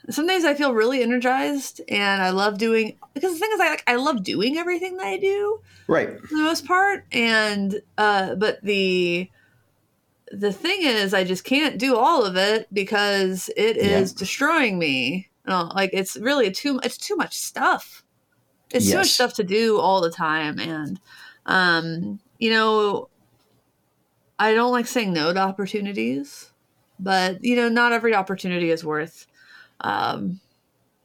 [0.09, 3.69] some days I feel really energized and I love doing because the thing is I
[3.71, 6.21] like I love doing everything that I do Right.
[6.21, 9.29] for the most part and uh but the
[10.31, 15.29] the thing is I just can't do all of it because it is destroying me.
[15.47, 18.05] No, like it's really too it's too much stuff.
[18.71, 21.01] It's too much stuff to do all the time and
[21.47, 23.09] um you know
[24.39, 26.51] I don't like saying no to opportunities,
[26.99, 29.27] but you know not every opportunity is worth
[29.81, 30.41] um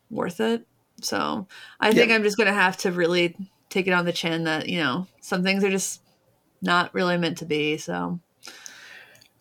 [0.10, 0.66] worth it.
[1.02, 1.48] So
[1.80, 2.16] I think Yep.
[2.18, 3.36] I'm just gonna have to really
[3.70, 6.02] take it on the chin that you know some things are just
[6.62, 7.78] not really meant to be.
[7.78, 8.20] So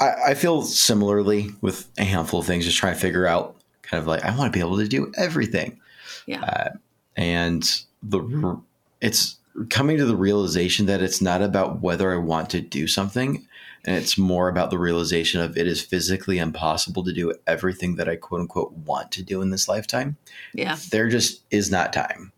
[0.01, 4.01] I, I feel similarly with a handful of things, just trying to figure out kind
[4.01, 5.81] of like, I want to be able to do everything.
[6.27, 6.43] Yeah.
[6.43, 6.71] Uh,
[7.17, 7.63] and
[8.03, 8.61] the
[9.01, 9.37] it's
[9.69, 13.47] coming to the realization that it's not about whether I want to do something.
[13.85, 18.09] And it's more about the realization of it is physically impossible to do everything that
[18.11, 20.17] I quote unquote want to do in this lifetime.
[20.53, 22.33] yeah, There just is not time.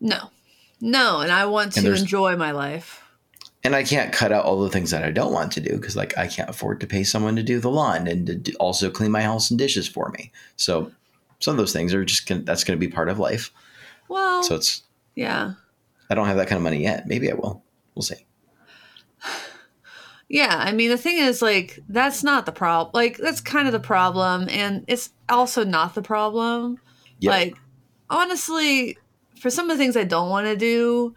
[0.00, 0.30] no,
[0.80, 3.02] no, and I want And to enjoy my life.
[3.64, 5.96] and I can't cut out all the things that I don't want to do because
[5.96, 8.88] like I can't afford to pay someone to do the lawn and to do, also
[8.90, 10.30] clean my house and dishes for me.
[10.56, 10.92] So
[11.40, 13.50] some of those things are just gonna, that's going to be part of life.
[14.08, 14.82] Well, So it's
[15.16, 15.54] yeah,
[16.08, 17.06] I don't have that kind of money yet.
[17.06, 17.62] Maybe I will.
[17.94, 18.26] We'll see.
[20.28, 22.90] Yeah, I mean the thing is like that's not the problem.
[22.94, 26.80] Like that's kind of the problem and it's also not the problem.
[27.20, 27.30] Yep.
[27.30, 27.56] Like
[28.10, 28.98] honestly,
[29.40, 31.14] for some of the things I don't want to do,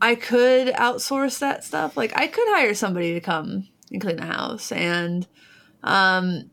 [0.00, 1.98] I could outsource that stuff.
[1.98, 5.26] Like I could hire somebody to come and clean the house and
[5.82, 6.50] um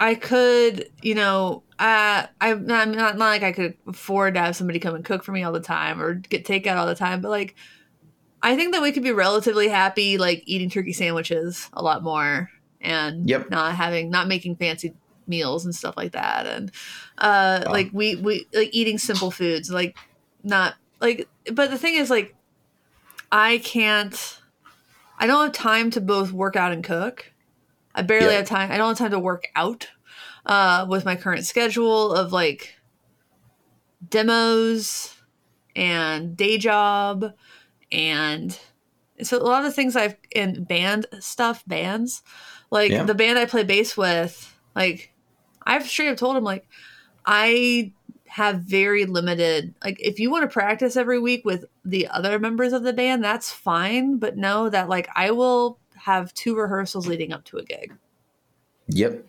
[0.00, 4.40] I could, you know, uh, I'm not, I'm not, not like I could afford to
[4.40, 6.94] have somebody come and cook for me all the time or get takeout all the
[6.94, 7.54] time, but like
[8.42, 12.50] I think that we could be relatively happy like eating turkey sandwiches a lot more
[12.80, 13.50] and Yep.
[13.50, 14.94] not having not making fancy
[15.26, 16.72] meals and stuff like that and
[17.18, 17.72] uh Wow.
[17.72, 19.96] like we we like eating simple foods like
[20.42, 22.34] not like but the thing is like
[23.30, 24.40] I can't
[25.18, 27.30] I don't have time to both work out and cook.
[27.94, 28.40] I barely Yep.
[28.40, 28.70] have time.
[28.72, 29.88] I don't have time to work out
[30.46, 32.74] uh with my current schedule of like
[34.08, 35.14] demos
[35.76, 37.32] and day job
[37.92, 38.58] and
[39.22, 42.22] so a lot of the things I've in band stuff, bands,
[42.70, 43.02] like Yeah.
[43.04, 45.12] the band I play bass with, like
[45.66, 46.66] I've straight up told him like
[47.26, 47.92] I
[48.26, 52.72] have very limited like if you want to practice every week with the other members
[52.72, 57.32] of the band, that's fine, but know that like I will have two rehearsals leading
[57.32, 57.92] up to a gig.
[58.88, 59.26] Yep.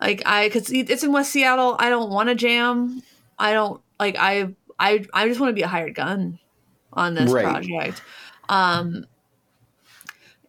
[0.00, 3.02] Like I cuz it's in West Seattle, I don't want to jam.
[3.38, 6.38] I don't like I I I just want to be a hired gun
[6.92, 7.44] on this Right.
[7.44, 8.02] project.
[8.48, 9.06] Um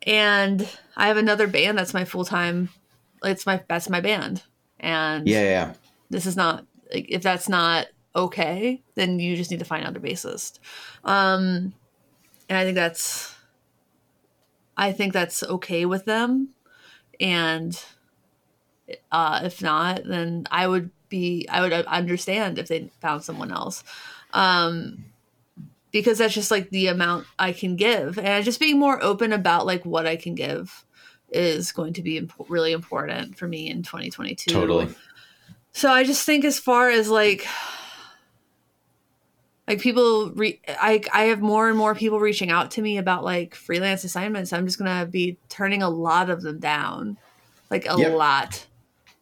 [0.06, 2.70] and I have another band that's my full-time
[3.24, 4.44] it's my that's my band.
[4.80, 5.42] And Yeah.
[5.44, 5.74] Yeah.
[6.10, 10.00] this is not like if that's not okay, then you just need to find another
[10.00, 10.60] bassist.
[11.04, 11.74] Um
[12.50, 13.33] and I think that's
[14.77, 16.49] I think that's okay with them.
[17.19, 17.81] And
[19.12, 23.83] uh if not, then I would be I would understand if they found someone else.
[24.31, 25.05] Um
[25.91, 28.17] because that's just like the amount I can give.
[28.17, 30.83] And just being more open about like what I can give
[31.29, 34.51] is going to be imp- really important for me in 2022.
[34.51, 34.89] Totally.
[35.71, 37.45] So I just think as far as like
[39.67, 43.24] like people re- I I have more and more people reaching out to me about
[43.24, 44.51] like freelance assignments.
[44.53, 47.18] I'm just going to be turning a lot of them down.
[47.72, 48.11] Like a Yep.
[48.11, 48.68] lot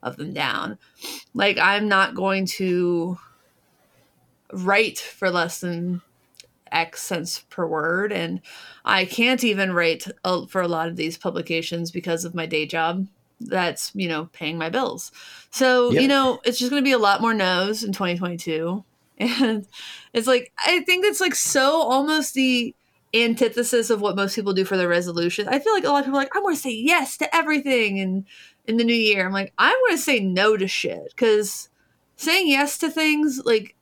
[0.03, 0.77] of them down.
[1.33, 3.17] Like I'm not going to
[4.53, 6.01] write for less than
[6.71, 8.41] X cents per word and
[8.85, 12.65] I can't even write uh, for a lot of these publications because of my day
[12.65, 13.07] job
[13.39, 15.11] that's, you know, paying my bills.
[15.51, 16.01] So, Yep.
[16.01, 18.83] you know, it's just going to be a lot more no's in 2022.
[19.21, 19.67] And
[20.13, 22.75] it's like, I think it's like so almost the
[23.13, 25.47] antithesis of what most people do for their resolution.
[25.47, 27.35] I feel like a lot of people are like, I'm going to say yes to
[27.35, 28.25] everything and
[28.67, 29.25] in the new year.
[29.25, 31.69] I'm like, I'm going to say no to shit because
[32.15, 33.75] saying yes to things, like,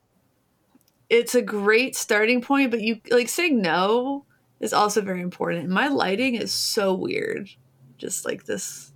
[1.08, 4.24] it's a great starting point, but you like saying no
[4.60, 5.68] is also very important.
[5.68, 7.50] My lighting is so weird.
[7.98, 8.92] Just like this.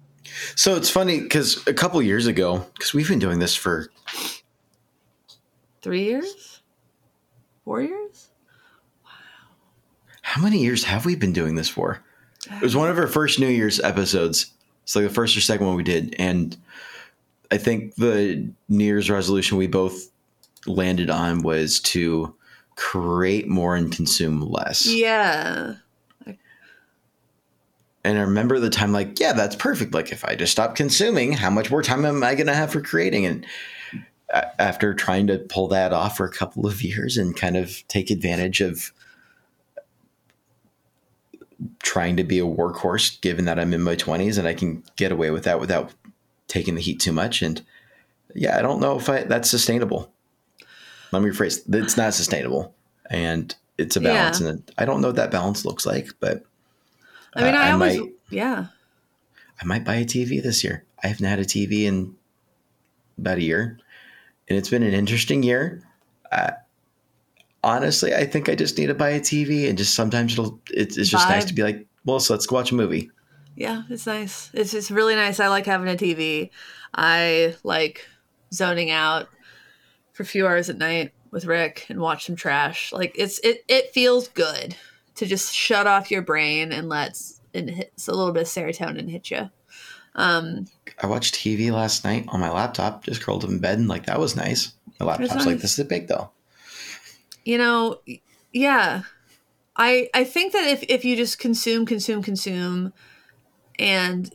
[0.54, 3.88] So it's funny because a couple years ago, because we've been doing this for
[5.84, 6.62] Three years?
[7.66, 8.30] Four years?
[9.04, 9.10] Wow.
[10.22, 12.02] How many years have we been doing this for?
[12.50, 14.50] It was one of our first New Year's episodes.
[14.84, 16.56] It's like the first or second one we did, and
[17.50, 20.10] I think the New Year's resolution we both
[20.66, 22.34] landed on was to
[22.76, 24.86] create more and consume less.
[24.86, 25.74] Yeah.
[26.26, 29.92] And I remember the time like, yeah, that's perfect.
[29.92, 32.72] Like if I just stop consuming, how much more time am I going to have
[32.72, 33.26] for creating?
[33.26, 33.46] And
[34.58, 38.10] after trying to pull that off for a couple of years and kind of take
[38.10, 38.92] advantage of
[41.82, 45.12] trying to be a workhorse, given that I'm in my 20s and I can get
[45.12, 45.92] away with that without
[46.48, 47.42] taking the heat too much.
[47.42, 47.64] And
[48.34, 50.12] yeah, I don't know if I, that's sustainable.
[51.12, 51.62] Let me rephrase.
[51.72, 52.74] It's not sustainable,
[53.08, 54.48] and it's a balance, Yeah.
[54.48, 56.44] and I don't know what that balance looks like, but
[57.36, 58.66] I mean, uh, I, I always, might- yeah.
[59.62, 60.84] I might buy a TV this year.
[61.04, 62.16] I haven't had a TV in
[63.16, 63.78] about a year,
[64.48, 65.82] and it's been an interesting year.
[66.30, 66.52] Uh,
[67.62, 70.60] honestly, I think I just need to buy a TV, and just sometimes it'll.
[70.70, 73.10] It's, it's just nice to be like, well, so let's go watch a movie.
[73.56, 74.50] Yeah, it's nice.
[74.52, 75.40] It's just really nice.
[75.40, 76.50] I like having a TV.
[76.94, 78.06] I like
[78.52, 79.28] zoning out
[80.12, 82.92] for a few hours at night with Rick and watch some trash.
[82.92, 84.76] Like it's it it feels good
[85.16, 87.20] to just shut off your brain and let
[87.52, 89.50] and hits a little bit of serotonin hit you.
[90.14, 90.66] Um,
[91.02, 94.06] I watched TV last night on my laptop, just curled up in bed, and like
[94.06, 94.72] that was nice.
[95.00, 96.30] My laptop's like, this is big though.
[97.44, 98.00] you know,
[98.52, 99.02] yeah.
[99.76, 102.92] I I think that if if you just consume consume consume
[103.78, 104.32] and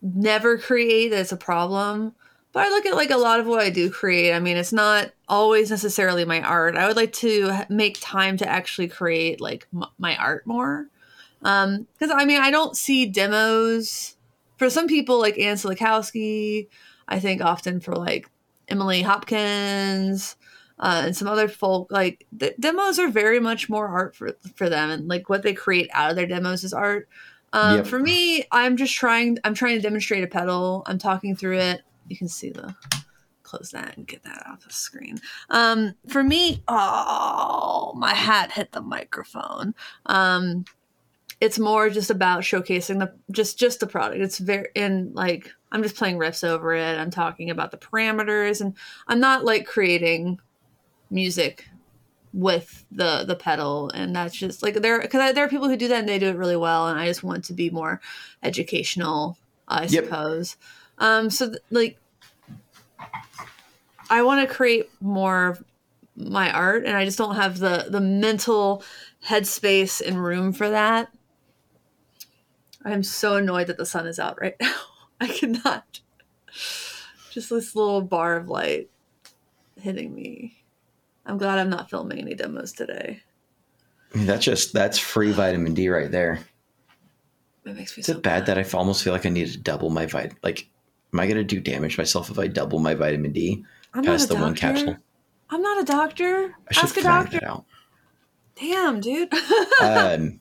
[0.00, 2.14] never create that's a problem.
[2.52, 4.32] But I look at like a lot of what I do create.
[4.32, 6.74] I mean, it's not always necessarily my art.
[6.76, 10.86] I would like to make time to actually create like m- my art more.
[11.42, 14.16] Um, because I mean, I don't see demos
[14.56, 16.68] for some people like Anne Silikowski.
[17.08, 18.28] I think often for like
[18.68, 20.36] Emily Hopkins
[20.78, 24.68] uh, and some other folk, like the demos are very much more art for for
[24.68, 27.08] them, and like what they create out of their demos is art.
[27.52, 27.86] Um, Yep.
[27.86, 29.38] For me, I'm just trying.
[29.44, 30.82] I'm trying to demonstrate a pedal.
[30.86, 31.82] I'm talking through it.
[32.08, 32.74] You can see the
[33.42, 35.18] close that and get that off the screen.
[35.48, 39.74] Um, for me, oh, my hat hit the microphone.
[40.06, 40.64] Um,
[41.40, 44.20] it's more just about showcasing the just just the product.
[44.20, 46.98] It's very in like I'm just playing riffs over it.
[46.98, 48.76] I'm talking about the parameters, and
[49.08, 50.38] I'm not like creating
[51.10, 51.66] music
[52.32, 55.88] with the the pedal and that's just like there because there are people who do
[55.88, 58.00] that and they do it really well and i just want to be more
[58.44, 59.36] educational
[59.66, 60.04] i Yep.
[60.04, 60.56] suppose
[60.98, 61.98] um so th- like
[64.10, 65.64] i want to create more of
[66.14, 68.84] my art and i just don't have the the mental
[69.26, 71.08] headspace and room for that
[72.84, 74.74] i'm so annoyed that the sun is out right now
[75.20, 76.00] i cannot
[77.30, 78.90] just this little bar of light
[79.80, 80.62] hitting me
[81.26, 83.22] i'm glad i'm not filming any demos today
[84.14, 86.40] that's just that's free vitamin D right there.
[87.64, 89.58] it makes me Is so it bad that I almost feel like I need to
[89.58, 90.34] double my vit?
[90.42, 90.68] Like,
[91.12, 93.64] am I going to do damage myself if I double my vitamin D
[93.94, 94.96] I'm past the a one capsule?
[95.50, 96.54] I'm not a doctor.
[96.68, 97.40] I should Ask a doctor.
[98.56, 99.32] Damn, dude.
[99.82, 100.40] Um,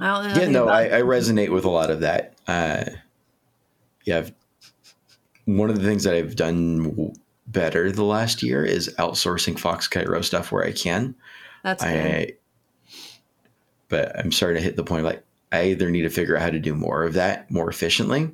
[0.00, 0.98] I yeah, no, I.
[0.98, 2.34] I resonate with a lot of that.
[2.46, 2.84] Uh,
[4.04, 4.32] yeah, I've,
[5.44, 7.12] one of the things that I've done
[7.46, 11.14] better the last year is outsourcing Foxkite Row stuff where I can.
[11.64, 11.90] That's good.
[11.90, 12.32] I,
[13.88, 16.50] but I'm starting to hit the point like I either need to figure out how
[16.50, 18.30] to do more of that more efficiently,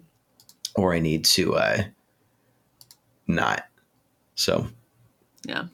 [0.74, 1.82] or I need to uh,
[3.26, 3.66] not.
[4.34, 4.66] So,
[5.44, 5.66] Yeah.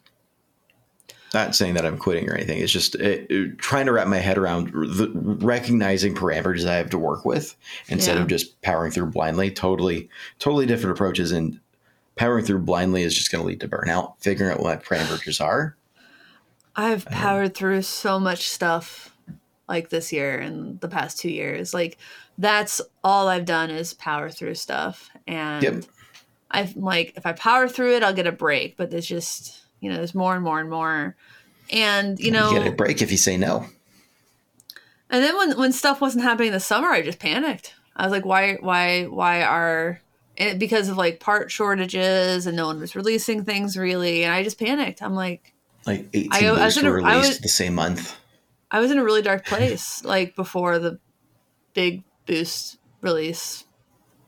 [1.33, 2.59] Not saying that I'm quitting or anything.
[2.59, 6.91] It's just it, it- trying to wrap my head around the, recognizing parameters I have
[6.91, 7.57] to work with
[7.89, 8.23] instead Yeah.
[8.23, 9.51] of just powering through blindly.
[9.51, 10.09] Totally,
[10.39, 11.31] totally different approaches.
[11.33, 11.61] And
[12.17, 14.15] powering through blindly is just going to lead to burnout.
[14.21, 15.77] Figuring out what parameters are.
[16.77, 19.15] I've um, powered through so much stuff
[19.69, 21.73] like this year and the past two years.
[21.73, 21.97] Like
[22.39, 25.11] that's all I've done is power through stuff.
[25.27, 25.85] And Yep.
[26.51, 28.77] I'm like if I power through it, I'll get a break.
[28.77, 31.17] But it's just you know, there's more and more and more.
[31.73, 33.67] And you know you get a break if you say no.
[35.09, 37.75] And then when when stuff wasn't happening this summer, I just panicked.
[37.97, 40.01] I was like, why why why are
[40.37, 44.43] it, because of like part shortages and no one was releasing things really, and I
[44.43, 45.03] just panicked.
[45.03, 45.53] I'm like,
[45.87, 48.17] Like 18 I- I was in a- released was- the same month.
[48.71, 50.99] I was in a really dark place like before the
[51.75, 53.65] big boost release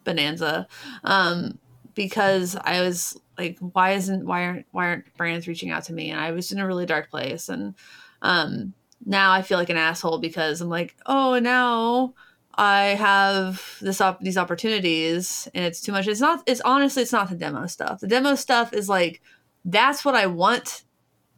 [0.04, 0.66] bonanza,
[1.04, 1.58] um,
[1.94, 6.10] because I was like, why isn't why aren't why aren't brands reaching out to me?
[6.10, 7.74] And I was in a really dark place, and
[8.22, 8.74] um,
[9.04, 12.14] now I feel like an asshole because I'm like, oh, now
[12.54, 16.06] I have this op- these opportunities, and it's too much.
[16.06, 16.42] It's not.
[16.46, 18.00] It's honestly, it's not the demo stuff.
[18.00, 19.22] The demo stuff is like
[19.64, 20.82] that's what I want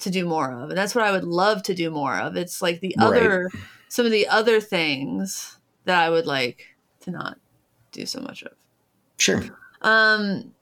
[0.00, 0.70] to do more of.
[0.70, 2.36] And that's what I would love to do more of.
[2.36, 3.06] It's like the Right.
[3.06, 3.50] other
[3.88, 7.38] some of the other things that I would like to not
[7.92, 8.52] do so much of.
[9.18, 9.42] Sure.
[9.84, 10.54] Um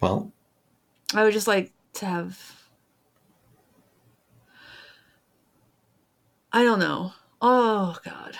[0.00, 0.32] Well,
[1.14, 2.38] I would just like to have
[6.52, 7.12] I don't know.
[7.42, 8.36] Oh god.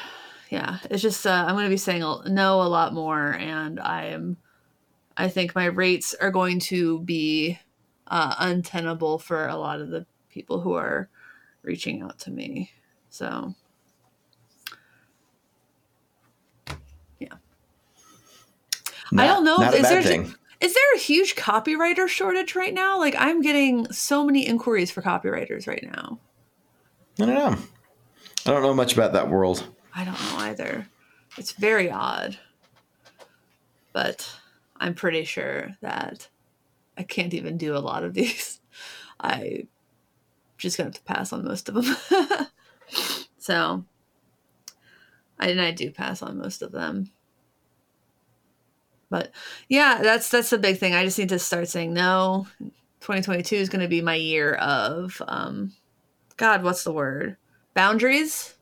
[0.50, 4.04] Yeah, it's just uh, I'm going to be saying no a lot more and I
[4.06, 4.36] am
[5.16, 7.58] I think my rates are going to be
[8.06, 11.08] uh, untenable for a lot of the people who are
[11.62, 12.70] reaching out to me.
[13.08, 13.54] So,
[19.16, 20.34] I don't know Not is there- thing.
[20.60, 22.98] is there a huge copywriter shortage right now?
[22.98, 26.18] Like I'm getting so many inquiries for copywriters right now.
[27.20, 27.56] I don't know.
[28.46, 29.66] I don't know much about that world.
[29.94, 30.86] I don't know either.
[31.38, 32.38] It's very odd.
[33.92, 34.30] But
[34.78, 36.28] I'm pretty sure that
[36.98, 38.60] I can't even do a lot of these.
[39.18, 39.66] I
[40.58, 41.96] just gonna have to pass on most of them.
[43.38, 43.84] so
[45.38, 47.10] I and I do pass on most of them.
[49.10, 49.30] But
[49.68, 50.94] yeah, that's that's the big thing.
[50.94, 52.46] I just need to start saying no.
[53.00, 55.72] 2022 is going to be my year of um
[56.36, 57.36] God, what's the word?
[57.72, 58.54] Boundaries?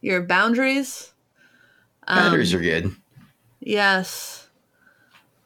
[0.00, 1.12] Your boundaries?
[2.08, 2.90] Um, Boundaries are good.
[3.60, 4.48] Yes.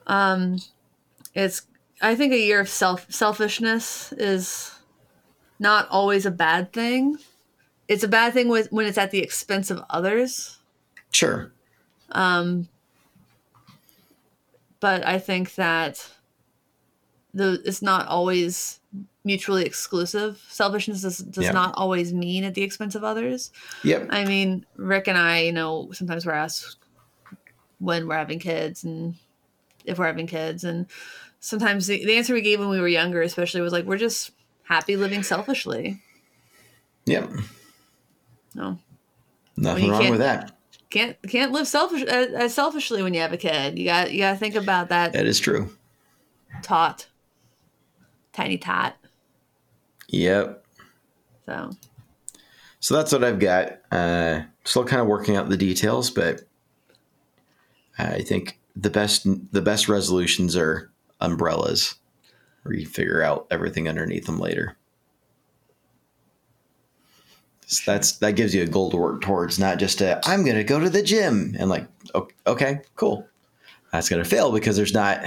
[0.07, 0.59] Um
[1.35, 1.63] it's
[2.01, 4.73] I think a year of self selfishness is
[5.59, 7.19] not always a bad thing.
[7.87, 10.59] It's a bad thing with when it's at the expense of others.
[11.11, 11.53] Sure.
[12.13, 12.69] Um
[14.85, 16.07] but I think that
[17.33, 18.81] the it's not always
[19.25, 20.45] mutually exclusive.
[20.51, 21.53] Selfishness does, does Yeah.
[21.53, 23.51] not always mean at the expense of others.
[23.83, 24.09] Yep.
[24.11, 26.77] I mean, Rick and I, you know, sometimes we're asked
[27.79, 29.15] when we're having kids and
[29.87, 30.65] if we're having kids.
[30.65, 30.85] And
[31.41, 34.33] sometimes the, the answer we gave when we were younger, especially, was like, we're just
[34.65, 36.03] happy living selfishly.
[37.07, 37.31] Yep.
[38.55, 38.79] No,
[39.57, 40.54] Nothing wrong with that.
[40.95, 43.79] Can't can't live selfish as, as selfishly when you have a kid.
[43.79, 45.69] You got you got to think about that That is true.
[46.63, 47.09] tot,
[48.33, 48.97] tiny tot.
[50.09, 50.65] Yep.
[51.47, 51.71] So
[52.79, 53.79] So that's what I've got.
[53.91, 56.43] Uh, still kind of working out the details, but
[57.99, 61.97] I think the best the best resolutions are umbrellas,
[62.63, 64.77] where you figure out everything underneath them later.
[67.79, 70.57] So that's that gives you a goal to work towards, not just a I'm going
[70.57, 71.87] to go to the gym and like
[72.47, 73.27] okay, cool.
[73.93, 75.25] That's going to fail because there's not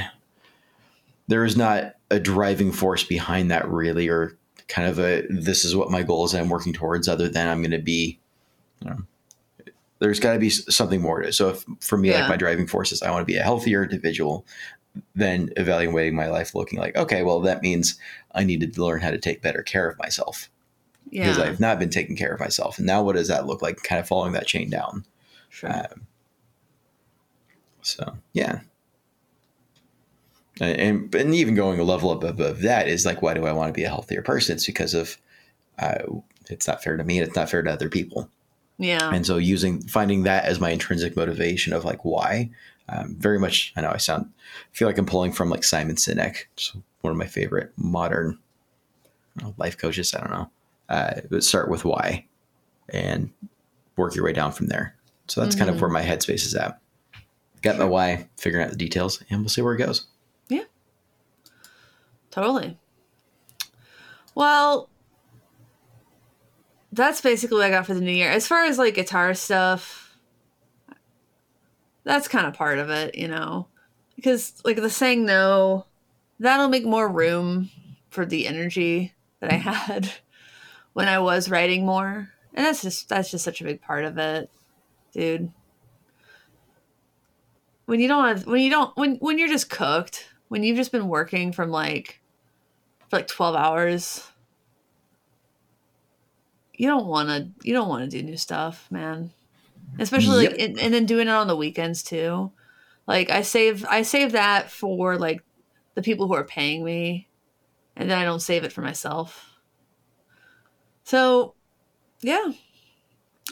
[1.28, 4.38] there is not a driving force behind that really, or
[4.68, 7.62] kind of a this is what my goal is I'm working towards, other than I'm
[7.62, 8.20] going to be.
[8.82, 8.98] You know,
[10.00, 11.34] there's got to be something more to it.
[11.34, 12.20] So if, for me, Yeah.
[12.20, 14.46] like my driving force is I want to be a healthier individual.
[15.16, 18.00] Then evaluating my life, looking like okay, well that means
[18.34, 20.50] I need to learn how to take better care of myself
[21.12, 22.78] because yeah, I've not been taking care of myself.
[22.78, 23.82] And now what does that look like?
[23.84, 25.06] Kind of following that chain down.
[25.50, 25.72] sure.
[25.72, 26.08] Um,
[27.82, 28.62] so yeah.
[30.60, 33.70] And, and even going a level up above that is like, why do I want
[33.70, 34.56] to be a healthier person?
[34.56, 35.18] It's because of
[35.78, 36.00] uh,
[36.50, 37.20] it's not fair to me.
[37.20, 38.30] and It's not fair to other people.
[38.80, 42.50] yeah, And so using finding that as my intrinsic motivation of like why,
[42.90, 43.74] um, very much.
[43.76, 44.32] I know I sound
[44.74, 46.46] I feel like I'm pulling from like Simon Sinek,
[47.02, 48.40] one of my favorite modern
[49.58, 50.14] life coaches.
[50.16, 50.50] I don't know.
[50.90, 52.26] Uh, but start with why,
[52.90, 53.30] and
[53.98, 54.96] work your way down from there.
[55.28, 55.82] So that's kind of Mhm.
[55.82, 56.80] where my headspace is at.
[57.62, 60.08] Got my why, figuring out the details, and we'll see where it goes.
[60.48, 60.64] Yeah.
[62.32, 62.78] Totally.
[64.36, 64.90] Well,
[66.94, 68.30] that's basically what I got for the new year.
[68.32, 70.16] As far as like guitar stuff,
[72.04, 73.68] that's kind of part of it, you know,
[74.16, 75.86] because like the saying no,
[76.40, 77.70] that'll make more room
[78.10, 80.10] for the energy that I had
[80.98, 84.18] when I was writing more, and that's just that's just such a big part of
[84.18, 84.50] it,
[85.14, 85.52] dude.
[87.86, 90.92] When you don't have, when you don't when when you're just cooked, when you've just
[90.92, 92.20] been working from like
[93.12, 94.28] for like 12 hours
[96.74, 99.30] you don't want to you don't want to do new stuff man.
[100.00, 102.52] Especially like and, and then doing it on the weekends too.
[103.06, 105.44] Like i save i save that for like
[105.94, 107.28] the people who are paying me
[107.96, 109.47] and then i don't save it for myself
[111.08, 111.54] so
[112.22, 112.52] yeah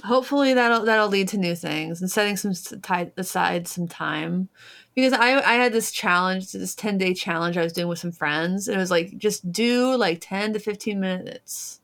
[0.03, 4.49] hopefully that'll that'll lead to new things and setting some ti- aside some time
[4.93, 8.11] because I I had this challenge, this 10 day challenge I was doing with some
[8.11, 8.67] friends.
[8.67, 11.81] And it was like, just do like 10 to 15 minutes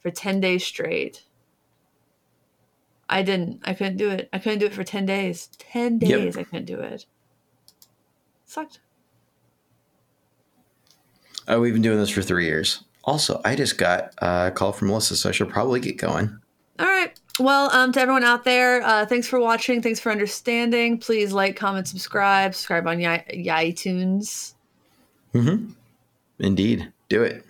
[0.00, 1.24] for 10 days straight.
[3.08, 4.28] I didn't, I couldn't do it.
[4.32, 5.48] I couldn't do it for 10 days.
[5.58, 6.20] 10 Yep.
[6.20, 7.06] days I couldn't do it.
[8.44, 8.80] Sucked.
[11.48, 12.82] Oh, we've been doing this for three years.
[13.06, 16.38] Also, I just got a call from Melissa, so I should probably get going.
[16.78, 17.18] All right.
[17.38, 19.80] Well, um, to everyone out there, uh, thanks for watching.
[19.80, 20.98] Thanks for understanding.
[20.98, 22.54] Please like, comment, subscribe.
[22.54, 24.54] Subscribe on y- iTunes.
[25.34, 25.70] Mm-hmm.
[26.40, 26.92] Indeed.
[27.08, 27.44] Do it.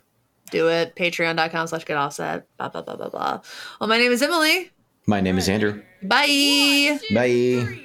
[0.50, 0.94] Do it.
[0.94, 2.46] Patreon.com slash get offset.
[2.58, 3.40] Blah, blah, blah, blah, blah.
[3.80, 4.70] Well, my name is Emily.
[5.06, 5.82] My name is Andrew.
[6.02, 6.98] Bye.
[7.14, 7.82] Bye.